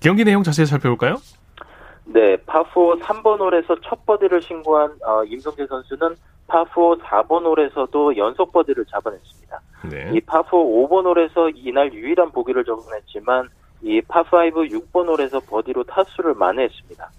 경기 0.00 0.24
내용 0.24 0.42
자세히 0.42 0.66
살펴볼까요? 0.66 1.16
네, 2.04 2.36
파포 2.46 2.96
3번 2.98 3.40
홀에서 3.40 3.76
첫 3.84 4.04
버디를 4.06 4.42
신고한 4.42 4.96
어, 5.06 5.24
임성재 5.24 5.66
선수는 5.66 6.16
파포 6.46 6.98
4번 6.98 7.44
홀에서도 7.44 8.16
연속 8.16 8.52
버디를 8.52 8.84
잡아냈습니다. 8.86 9.60
네. 9.88 10.10
이 10.14 10.20
파4 10.20 10.88
5번 10.88 11.04
홀에서 11.06 11.50
이날 11.50 11.92
유일한 11.92 12.30
보기를 12.30 12.64
적어냈지만 12.64 13.48
이 13.82 14.00
파5 14.02 14.70
6번 14.70 15.08
홀에서 15.08 15.40
버디로 15.40 15.84
타수를 15.84 16.34
만회했습니다. 16.34 17.10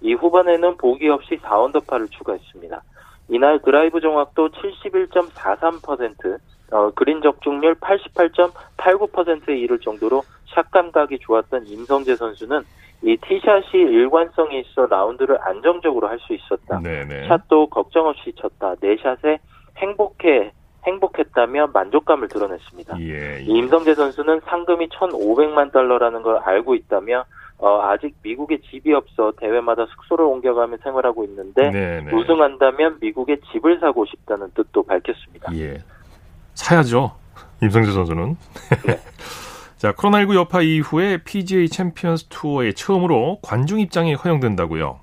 이 0.00 0.14
후반에는 0.14 0.76
보기 0.76 1.08
없이 1.08 1.36
4언더파를 1.38 2.10
추가했습니다. 2.10 2.82
이날 3.28 3.60
드라이브 3.60 4.00
정확도 4.00 4.48
71.43%, 4.50 6.38
어, 6.72 6.90
그린 6.94 7.20
적중률 7.22 7.74
88.89%에 7.76 9.58
이를 9.58 9.78
정도로 9.80 10.22
샷 10.54 10.70
감각이 10.70 11.18
좋았던 11.20 11.66
임성재 11.66 12.16
선수는 12.16 12.62
이 13.02 13.16
티샷이 13.16 13.72
일관성이 13.74 14.60
있어 14.60 14.86
라운드를 14.86 15.38
안정적으로 15.42 16.08
할 16.08 16.18
수 16.20 16.32
있었다. 16.34 16.80
네네. 16.80 17.28
샷도 17.28 17.68
걱정 17.68 18.06
없이 18.06 18.32
쳤다. 18.36 18.74
내 18.80 18.96
샷에 18.96 19.38
행복해 19.76 20.52
행복했다며 20.86 21.68
만족감을 21.72 22.28
드러냈습니다. 22.28 23.00
예, 23.00 23.38
예. 23.38 23.42
이 23.42 23.58
임성재 23.58 23.94
선수는 23.94 24.40
상금이 24.46 24.88
1,500만 24.88 25.72
달러라는 25.72 26.22
걸 26.22 26.38
알고 26.38 26.74
있다며 26.74 27.24
어, 27.58 27.80
아직 27.82 28.14
미국에 28.22 28.58
집이 28.70 28.92
없어 28.92 29.32
대회마다 29.38 29.86
숙소를 29.86 30.24
옮겨가며 30.26 30.76
생활하고 30.82 31.24
있는데 31.24 31.70
네네. 31.70 32.14
우승한다면 32.14 32.98
미국에 33.00 33.38
집을 33.52 33.80
사고 33.80 34.04
싶다는 34.04 34.50
뜻도 34.54 34.82
밝혔습니다. 34.82 35.54
예. 35.56 35.78
사야죠. 36.54 37.16
임성재 37.62 37.92
선수는. 37.92 38.36
네. 38.86 39.00
자, 39.76 39.92
코로나19 39.92 40.34
여파 40.34 40.62
이후에 40.62 41.18
PGA 41.18 41.68
챔피언스 41.68 42.26
투어에 42.28 42.72
처음으로 42.72 43.38
관중 43.42 43.80
입장이 43.80 44.14
허용된다고요. 44.14 45.00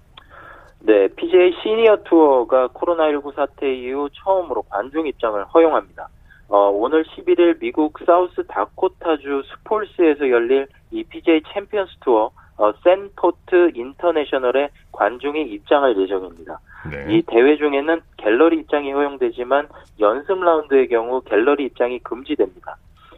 네, 0.86 1.08
PGA 1.08 1.54
시니어 1.64 2.04
투어가 2.04 2.68
코로나19 2.68 3.34
사태 3.36 3.74
이후 3.74 4.10
처음으로 4.12 4.64
관중 4.64 5.08
입장을 5.08 5.42
허용합니다. 5.46 6.10
어, 6.50 6.70
오는 6.70 7.06
11일 7.06 7.58
미국 7.60 7.98
사우스 8.06 8.46
다코타주 8.46 9.44
수폴스에서 9.48 10.30
열릴 10.30 10.68
이 10.92 11.04
PGA 11.04 11.42
챔피언스 11.54 11.94
투어 12.02 12.32
어, 12.58 12.74
샌포드 12.84 13.72
인터내셔널에 13.74 14.70
관중이 14.92 15.44
입장할 15.54 15.98
예정입니다. 15.98 16.60
네. 16.92 17.16
이 17.16 17.22
대회 17.28 17.56
중에는 17.56 18.02
갤러리 18.18 18.58
입장이 18.58 18.92
허용되지만 18.92 19.70
연습 20.02 20.44
라운드의 20.44 20.90
경우 20.90 21.22
갤러리 21.22 21.64
입장이 21.64 22.00
금지됩니다. 22.00 22.76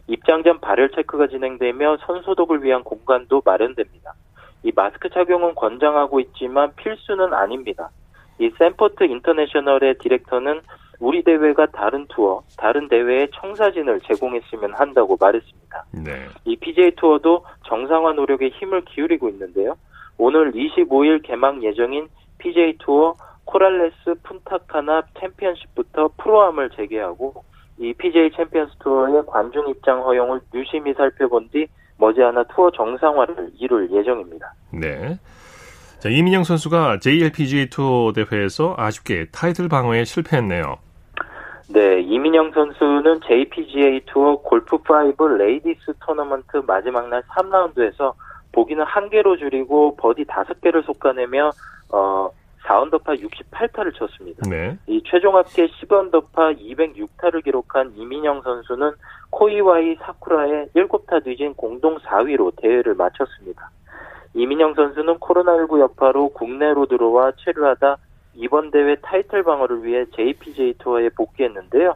입장 0.07 0.43
전 0.43 0.59
발열 0.59 0.91
체크가 0.91 1.27
진행되며 1.27 1.97
손소독을 2.05 2.63
위한 2.63 2.83
공간도 2.83 3.41
마련됩니다. 3.43 4.13
이 4.65 4.71
마스크 4.75 5.09
착용은 5.09 5.53
권장하고 5.53 6.19
있지만 6.21 6.73
필수는 6.75 7.35
아닙니다. 7.35 7.91
이 8.39 8.49
샌포드 8.57 9.03
인터내셔널의 9.03 9.99
디렉터는 9.99 10.61
우리 10.99 11.23
대회가 11.23 11.67
다른 11.67 12.07
투어, 12.07 12.41
다른 12.57 12.87
대회의 12.87 13.29
청사진을 13.35 14.01
제공했으면 14.01 14.73
한다고 14.73 15.17
말했습니다. 15.19 15.85
네. 16.03 16.11
이 16.45 16.55
PGA 16.55 16.91
투어도 16.95 17.45
정상화 17.67 18.13
노력에 18.13 18.49
힘을 18.49 18.81
기울이고 18.85 19.29
있는데요. 19.29 19.75
오는 20.17 20.51
25일 20.53 21.21
개막 21.21 21.61
예정인 21.61 22.07
PGA 22.39 22.75
투어 22.79 23.13
코랄레스 23.45 24.15
푼타카나 24.23 25.03
챔피언십부터 25.19 26.09
프로암을 26.17 26.71
재개하고 26.71 27.43
이 27.77 27.93
PGA 27.93 28.31
챔피언스 28.35 28.77
투어의 28.79 29.23
관중 29.27 29.69
입장 29.69 30.03
허용을 30.03 30.39
유심히 30.55 30.93
살펴본 30.95 31.49
뒤 31.49 31.67
머지않아 31.97 32.43
투어 32.53 32.71
정상화를 32.71 33.51
이룰 33.59 33.89
예정입니다. 33.91 34.53
네. 34.71 35.17
자, 35.99 36.09
이민영 36.09 36.43
선수가 36.43 36.99
JLPGA 36.99 37.69
투어 37.69 38.11
대회에서 38.13 38.75
아쉽게 38.77 39.27
타이틀 39.31 39.67
방어에 39.67 40.03
실패했네요. 40.03 40.77
네, 41.69 42.01
이민영 42.01 42.51
선수는 42.51 43.21
JPGA 43.27 44.01
투어 44.05 44.41
골프5 44.43 45.37
레이디스 45.37 45.93
토너먼트 45.99 46.57
마지막 46.67 47.09
날 47.09 47.23
3라운드에서 47.23 48.13
보기는 48.51 48.83
한 48.85 49.09
개로 49.09 49.35
줄이고 49.35 49.95
버디 49.95 50.25
5개를 50.25 50.83
솎아내며 50.85 51.51
어 51.91 52.29
4언더파 52.65 53.21
68타를 53.21 53.93
쳤습니다. 53.95 54.49
네. 54.49 54.77
이 54.87 55.01
최종 55.05 55.37
합계 55.37 55.67
10언더파 55.67 56.59
206타를 56.59 57.43
기록한 57.43 57.93
이민영 57.95 58.41
선수는 58.41 58.91
코이와이 59.29 59.95
사쿠라의 60.01 60.67
7타 60.75 61.23
뒤진 61.23 61.53
공동 61.53 61.97
4위로 61.99 62.53
대회를 62.57 62.95
마쳤습니다. 62.95 63.69
이민영 64.33 64.73
선수는 64.73 65.19
코로나19 65.19 65.79
여파로 65.79 66.29
국내로 66.29 66.87
들어와 66.87 67.31
체류하다 67.37 67.97
이번 68.35 68.71
대회 68.71 68.95
타이틀 68.95 69.43
방어를 69.43 69.83
위해 69.83 70.05
JPJ 70.13 70.75
투어에 70.79 71.09
복귀했는데요. 71.09 71.95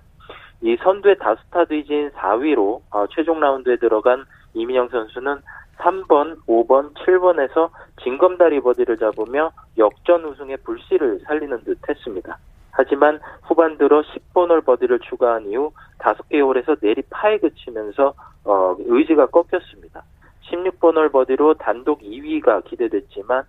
이 0.61 0.77
선두의 0.81 1.17
다수타 1.19 1.65
뒤진 1.65 2.09
4위로 2.11 2.81
어, 2.91 3.05
최종 3.11 3.39
라운드에 3.39 3.77
들어간 3.77 4.25
이민영 4.53 4.89
선수는 4.89 5.41
3번, 5.79 6.37
5번, 6.45 6.93
7번에서 6.93 7.69
징검다리 8.03 8.61
버디를 8.61 8.97
잡으며 8.97 9.51
역전 9.77 10.23
우승의 10.25 10.57
불씨를 10.63 11.21
살리는 11.25 11.63
듯 11.63 11.77
했습니다. 11.87 12.37
하지만 12.71 13.19
후반 13.43 13.77
들어 13.77 14.01
10번 14.01 14.49
홀 14.49 14.61
버디를 14.61 14.99
추가한 14.99 15.45
이후 15.47 15.71
5개 15.97 16.39
홀에서 16.41 16.75
내리 16.81 17.01
파에 17.09 17.37
그치면서 17.37 18.13
어, 18.45 18.75
의지가 18.79 19.27
꺾였습니다. 19.27 20.03
16번 20.49 20.95
홀 20.95 21.09
버디로 21.11 21.55
단독 21.55 22.01
2위가 22.01 22.63
기대됐지만 22.65 23.43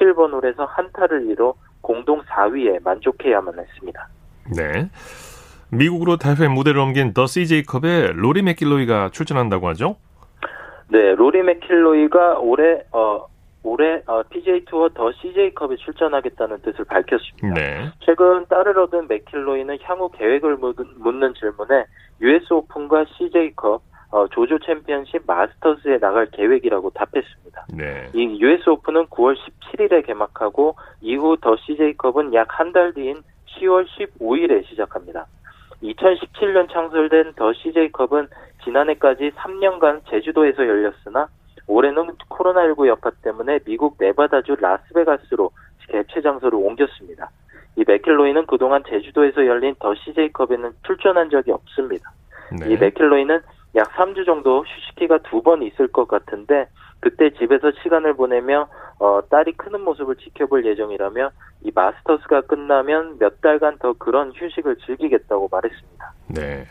17번 0.00 0.32
홀에서 0.32 0.64
한타를 0.64 1.30
잃어 1.30 1.54
공동 1.80 2.22
4위에 2.22 2.82
만족해야만 2.82 3.58
했습니다. 3.58 4.08
네. 4.56 4.90
미국으로 5.70 6.16
대회 6.16 6.48
무대를 6.48 6.80
옮긴 6.80 7.12
더 7.12 7.26
CJ컵에 7.26 8.12
로리 8.14 8.42
맥킬로이가 8.42 9.10
출전한다고 9.12 9.68
하죠? 9.68 9.96
네, 10.90 11.14
로리 11.14 11.42
맥킬로이가 11.42 12.38
올해 12.40 12.82
어 12.92 13.26
올해 13.62 14.02
어, 14.06 14.22
PGA 14.22 14.64
투어 14.64 14.88
더 14.88 15.12
CJ컵에 15.12 15.76
출전하겠다는 15.76 16.62
뜻을 16.62 16.84
밝혔습니다. 16.86 17.54
네. 17.54 17.90
최근 18.00 18.46
딸을 18.46 18.78
얻은 18.78 19.06
맥킬로이는 19.08 19.78
향후 19.82 20.08
계획을 20.10 20.56
묻는 20.96 21.34
질문에 21.34 21.84
US 22.22 22.52
오픈과 22.54 23.04
CJ컵, 23.16 23.82
어, 24.12 24.26
조조 24.28 24.58
챔피언십 24.60 25.22
마스터즈에 25.26 25.98
나갈 25.98 26.26
계획이라고 26.30 26.90
답했습니다. 26.90 27.66
네. 27.74 28.08
이 28.14 28.40
US 28.40 28.70
오픈은 28.70 29.06
9월 29.08 29.36
17일에 29.36 30.06
개막하고 30.06 30.76
이후 31.02 31.36
더 31.40 31.54
CJ컵은 31.56 32.32
약 32.34 32.48
한 32.58 32.72
달 32.72 32.94
뒤인 32.94 33.22
10월 33.58 33.84
15일에 33.86 34.64
시작합니다. 34.68 35.26
2017년 35.82 36.70
창설된 36.70 37.34
더 37.36 37.52
CJ컵은 37.52 38.28
지난해까지 38.64 39.32
3년간 39.36 40.02
제주도에서 40.10 40.66
열렸으나 40.66 41.28
올해는 41.66 42.12
코로나19 42.28 42.86
여파 42.88 43.10
때문에 43.22 43.60
미국 43.64 43.96
네바다주 43.98 44.56
라스베가스로 44.60 45.50
개최 45.88 46.20
장소를 46.20 46.58
옮겼습니다. 46.58 47.30
이 47.76 47.84
맥킬로이는 47.86 48.46
그동안 48.46 48.82
제주도에서 48.88 49.46
열린 49.46 49.74
더 49.78 49.94
CJ컵에는 49.94 50.72
출전한 50.86 51.30
적이 51.30 51.52
없습니다. 51.52 52.10
네. 52.58 52.72
이 52.72 52.76
맥킬로이는 52.76 53.40
약 53.76 53.88
3주 53.92 54.26
정도 54.26 54.64
휴식기가 54.64 55.18
두 55.30 55.42
번 55.42 55.62
있을 55.62 55.88
것 55.88 56.08
같은데 56.08 56.66
그때 57.00 57.30
집에서 57.30 57.70
시간을 57.82 58.14
보내며 58.14 58.68
어, 58.98 59.20
딸이 59.30 59.52
크는 59.52 59.80
모습을 59.82 60.16
지켜볼 60.16 60.66
예정이라며 60.66 61.30
이 61.62 61.70
마스터스가 61.74 62.42
끝나면 62.42 63.18
몇 63.18 63.40
달간 63.40 63.78
더 63.78 63.94
그런 63.94 64.32
휴식을 64.34 64.76
즐기겠다고 64.86 65.48
말했습니다. 65.50 66.12
네. 66.28 66.64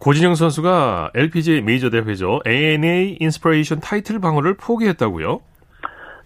고진영 0.00 0.34
선수가 0.34 1.10
LPGA 1.14 1.60
메이저 1.62 1.90
대회죠. 1.90 2.40
ANA 2.46 3.16
인스퍼레이션 3.20 3.80
타이틀 3.80 4.20
방어를 4.20 4.54
포기했다고요? 4.54 5.40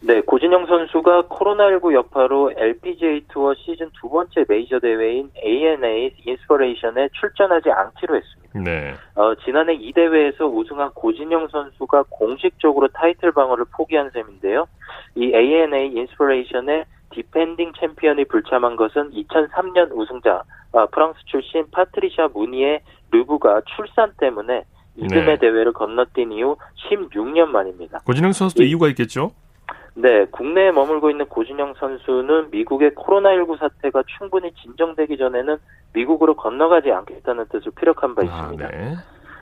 네, 0.05 0.21
고진영 0.23 0.67
선수가 0.67 1.29
코로나19 1.29 1.95
여파로 1.95 2.53
LPGA 2.57 3.25
투어 3.29 3.55
시즌 3.55 3.89
두 4.01 4.09
번째 4.11 4.45
메이저 4.49 4.79
대회인 4.81 5.31
ANA 5.45 6.13
인스퍼레이션에 6.27 7.09
출전하지 7.13 7.71
않기로 7.71 8.17
했습니다. 8.17 8.42
네. 8.55 8.95
어, 9.15 9.35
지난해 9.45 9.75
이 9.75 9.93
대회에서 9.93 10.47
우승한 10.47 10.91
고진영 10.95 11.49
선수가 11.49 12.05
공식적으로 12.11 12.89
타이틀 12.89 13.33
방어를 13.33 13.65
포기한 13.73 14.11
셈인데요. 14.11 14.67
이 15.15 15.33
ANA 15.35 15.93
인스퍼레이션의 15.95 16.85
디펜딩 17.11 17.73
챔피언이 17.79 18.25
불참한 18.25 18.77
것은 18.77 19.11
2003년 19.13 19.91
우승자 19.93 20.43
아, 20.73 20.87
프랑스 20.87 21.19
출신 21.27 21.67
파트리샤 21.71 22.29
므니에 22.33 22.81
르부가 23.11 23.61
출산 23.77 24.13
때문에 24.19 24.65
이듬해 24.97 25.25
네. 25.25 25.39
대회를 25.39 25.73
건너뛴 25.73 26.33
이후 26.33 26.57
16년 26.91 27.47
만입니다. 27.49 28.01
고진영 28.07 28.33
선수도 28.33 28.63
이, 28.63 28.69
이유가 28.69 28.89
있겠죠? 28.89 29.33
네, 29.95 30.25
국내에 30.27 30.71
머물고 30.73 31.11
있는 31.11 31.27
고진영 31.27 31.75
선수는 31.75 32.51
미국의 32.51 32.93
코로나19 32.93 33.59
사태가 33.59 34.03
충분히 34.19 34.53
진정되기 34.55 35.19
전에는 35.19 35.59
미국으로 35.93 36.35
건너가지 36.35 36.91
않겠다는 36.91 37.47
뜻을 37.51 37.73
피력한 37.77 38.15
바 38.15 38.23
있습니다. 38.23 38.65
아, 38.65 38.71
네. 38.71 38.95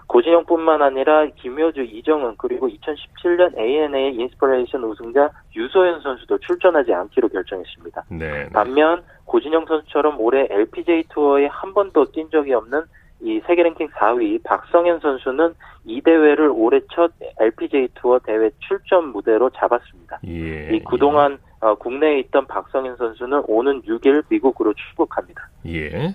고진영뿐만 0.08 0.82
아니라 0.82 1.26
김효주, 1.36 1.82
이정은 1.82 2.34
그리고 2.36 2.68
2017년 2.68 3.56
ANA 3.56 4.12
인스퍼레이션 4.16 4.82
우승자 4.82 5.30
유소연 5.54 6.00
선수도 6.00 6.36
출전하지 6.38 6.92
않기로 6.92 7.28
결정했습니다. 7.28 8.04
네, 8.10 8.18
네. 8.18 8.48
반면 8.52 9.04
고진영 9.26 9.66
선수처럼 9.66 10.20
올해 10.20 10.48
LPGA 10.50 11.04
투어에 11.10 11.46
한 11.46 11.72
번도 11.72 12.10
뛴 12.10 12.28
적이 12.28 12.54
없는 12.54 12.82
이 13.22 13.40
세계 13.46 13.62
랭킹 13.62 13.88
4위 13.88 14.42
박성현 14.42 15.00
선수는 15.00 15.54
이 15.84 16.00
대회를 16.00 16.48
올해 16.48 16.80
첫 16.92 17.12
LPGA 17.38 17.88
투어 17.94 18.18
대회 18.18 18.50
출전 18.60 19.08
무대로 19.08 19.50
잡았습니다. 19.50 20.20
예, 20.26 20.74
이 20.74 20.82
그동안 20.84 21.32
예. 21.32 21.50
어, 21.66 21.74
국내에 21.74 22.20
있던 22.20 22.46
박성현 22.46 22.96
선수는 22.96 23.42
오는 23.46 23.82
6일 23.82 24.24
미국으로 24.28 24.72
출국합니다. 24.74 25.48
예. 25.66 26.14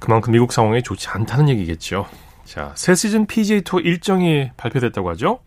그만큼 0.00 0.32
미국 0.32 0.52
상황이 0.52 0.82
좋지 0.82 1.08
않다는 1.10 1.48
얘기겠죠. 1.50 2.06
자, 2.44 2.72
새 2.74 2.94
시즌 2.94 3.26
PGA 3.26 3.60
투어 3.62 3.80
일정이 3.80 4.50
발표됐다고 4.56 5.10
하죠? 5.10 5.40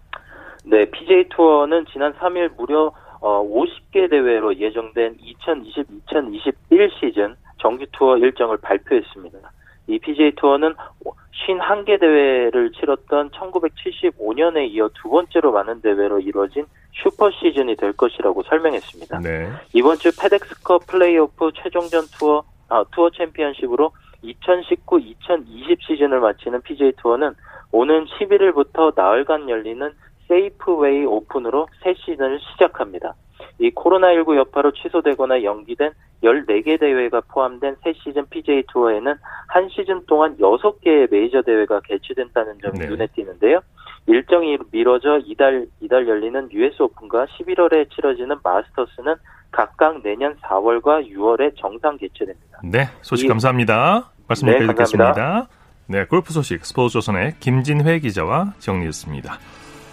네, 0.63 0.85
PGA 0.85 1.29
투어는 1.29 1.85
지난 1.91 2.13
3일 2.13 2.55
무려 2.55 2.91
어, 3.21 3.43
50개 3.43 4.09
대회로 4.09 4.55
예정된 4.57 5.17
2020-2021 5.17 6.89
시즌 6.99 7.35
정규 7.59 7.85
투어 7.91 8.17
일정을 8.17 8.57
발표했습니다. 8.57 9.51
이 9.91 9.99
PGA 9.99 10.31
투어는 10.35 10.73
51개 11.03 11.99
대회를 11.99 12.71
치렀던 12.71 13.31
1975년에 13.31 14.69
이어 14.69 14.89
두 14.93 15.09
번째로 15.09 15.51
많은 15.51 15.81
대회로 15.81 16.19
이루어진 16.19 16.65
슈퍼 16.93 17.29
시즌이 17.31 17.75
될 17.75 17.93
것이라고 17.93 18.43
설명했습니다. 18.43 19.19
네. 19.19 19.49
이번 19.73 19.97
주 19.97 20.11
페덱스컵 20.17 20.87
플레이오프 20.87 21.51
최종전 21.55 22.05
투어 22.17 22.43
아, 22.69 22.85
투어 22.91 23.09
챔피언십으로 23.09 23.91
2019-2020 24.23 25.81
시즌을 25.81 26.21
마치는 26.21 26.61
PGA 26.61 26.93
투어는 27.01 27.33
오는 27.73 28.05
11일부터 28.05 28.93
나흘간 28.95 29.49
열리는 29.49 29.91
세이프웨이 30.31 31.03
오픈으로 31.05 31.67
새 31.83 31.93
시즌을 31.93 32.39
시작합니다. 32.39 33.15
이 33.59 33.69
코로나19 33.71 34.37
여파로 34.37 34.71
취소되거나 34.71 35.43
연기된 35.43 35.91
14개 36.23 36.79
대회가 36.79 37.21
포함된 37.27 37.75
새 37.83 37.93
시즌 37.93 38.25
PGA 38.29 38.63
투어에는 38.71 39.13
한 39.47 39.69
시즌 39.69 40.05
동안 40.05 40.37
6개의 40.37 41.11
메이저 41.11 41.41
대회가 41.41 41.81
개최된다는 41.81 42.59
점이 42.61 42.79
네. 42.79 42.87
눈에 42.87 43.07
띄는데요. 43.07 43.59
일정이 44.07 44.57
미뤄져 44.71 45.19
이달 45.25 45.67
이달 45.79 46.07
열리는 46.07 46.49
US 46.51 46.81
오픈과 46.81 47.25
11월에 47.25 47.91
치러지는 47.91 48.37
마스터스는 48.41 49.15
각각 49.51 50.01
내년 50.01 50.35
4월과 50.37 51.07
6월에 51.11 51.55
정상 51.57 51.97
개최됩니다. 51.97 52.61
네, 52.63 52.85
소식 53.01 53.27
감사합니다. 53.27 54.11
말씀 54.27 54.47
네, 54.47 54.55
여기까지 54.55 54.93
듣겠습니다. 54.93 55.47
네, 55.87 56.05
골프 56.05 56.31
소식 56.31 56.65
스포츠 56.65 56.93
조선의 56.93 57.35
김진회 57.39 57.99
기자와 57.99 58.53
정리했습니다. 58.59 59.37